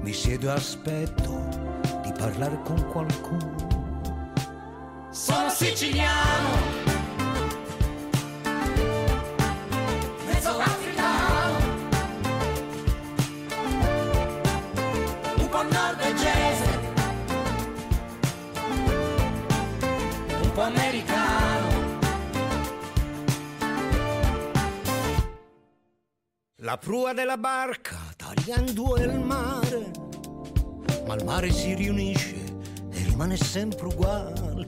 [0.00, 1.48] mi siedo e aspetto
[2.02, 3.54] di parlare con qualcuno.
[5.10, 6.48] Sono siciliano,
[26.68, 29.90] La prua della barca taglia in due il mare,
[31.06, 32.34] ma il mare si riunisce
[32.90, 34.66] e rimane sempre uguale.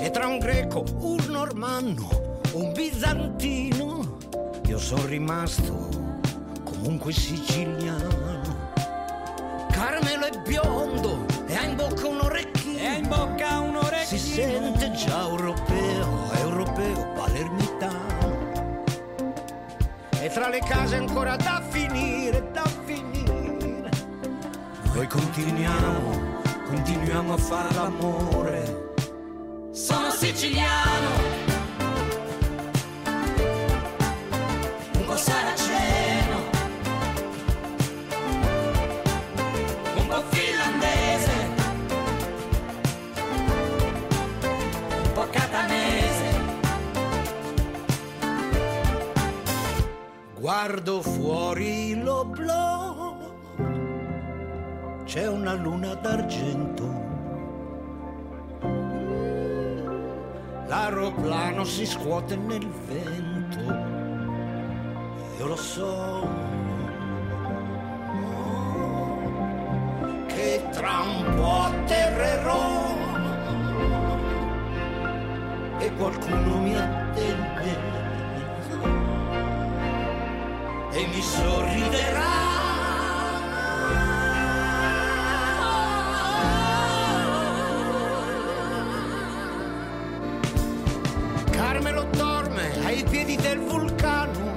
[0.00, 4.18] E tra un greco, un normanno, un bizantino,
[4.66, 5.88] io sono rimasto
[6.64, 8.72] comunque siciliano.
[9.70, 12.78] Carmelo è biondo e ha in bocca un orecchino.
[12.80, 14.04] E ha in bocca un orecchino.
[14.04, 15.75] Si sente già europeo,
[20.36, 23.88] tra le case ancora da finire, da finire.
[24.92, 28.92] Noi continuiamo, continuiamo a fare l'amore.
[29.72, 31.45] Sono siciliano.
[50.46, 53.16] Guardo fuori l'oblò,
[55.02, 56.84] c'è una luna d'argento.
[60.68, 63.60] L'aeroplano si scuote nel vento,
[65.36, 66.28] io lo so.
[70.28, 72.84] Che tra un po' atterrerò
[75.78, 77.95] e qualcuno mi attende
[80.96, 82.24] e mi sorriderà.
[91.50, 94.54] Carmelo dorme ai piedi del vulcano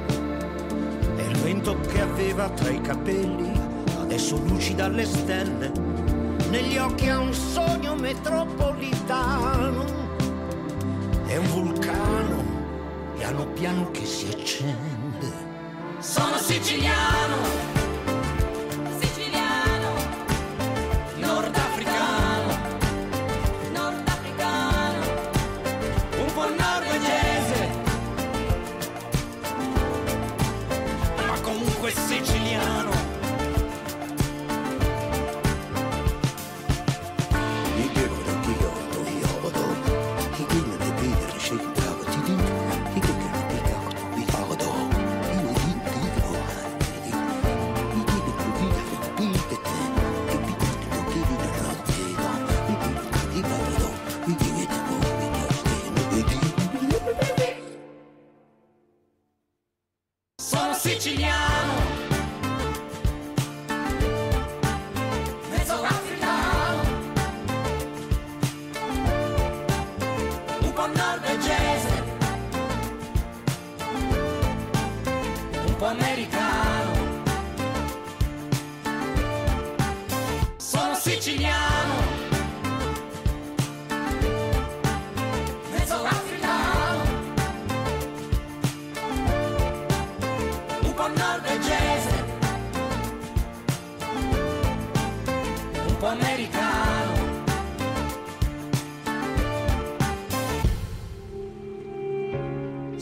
[1.17, 3.51] e il vento che aveva tra i capelli
[3.99, 5.71] adesso lucida alle stelle
[6.49, 9.85] negli occhi ha un sogno metropolitano
[11.25, 12.43] è un vulcano
[13.15, 14.98] piano piano che si accende
[16.09, 17.68] sono siciliano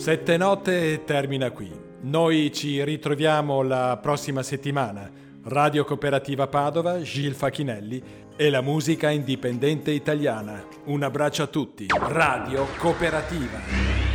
[0.07, 1.69] Sette note termina qui.
[2.03, 5.11] Noi ci ritroviamo la prossima settimana.
[5.43, 8.01] Radio Cooperativa Padova, Gil Facchinelli
[8.37, 10.65] e la musica indipendente italiana.
[10.85, 11.87] Un abbraccio a tutti.
[11.89, 14.06] Radio Cooperativa.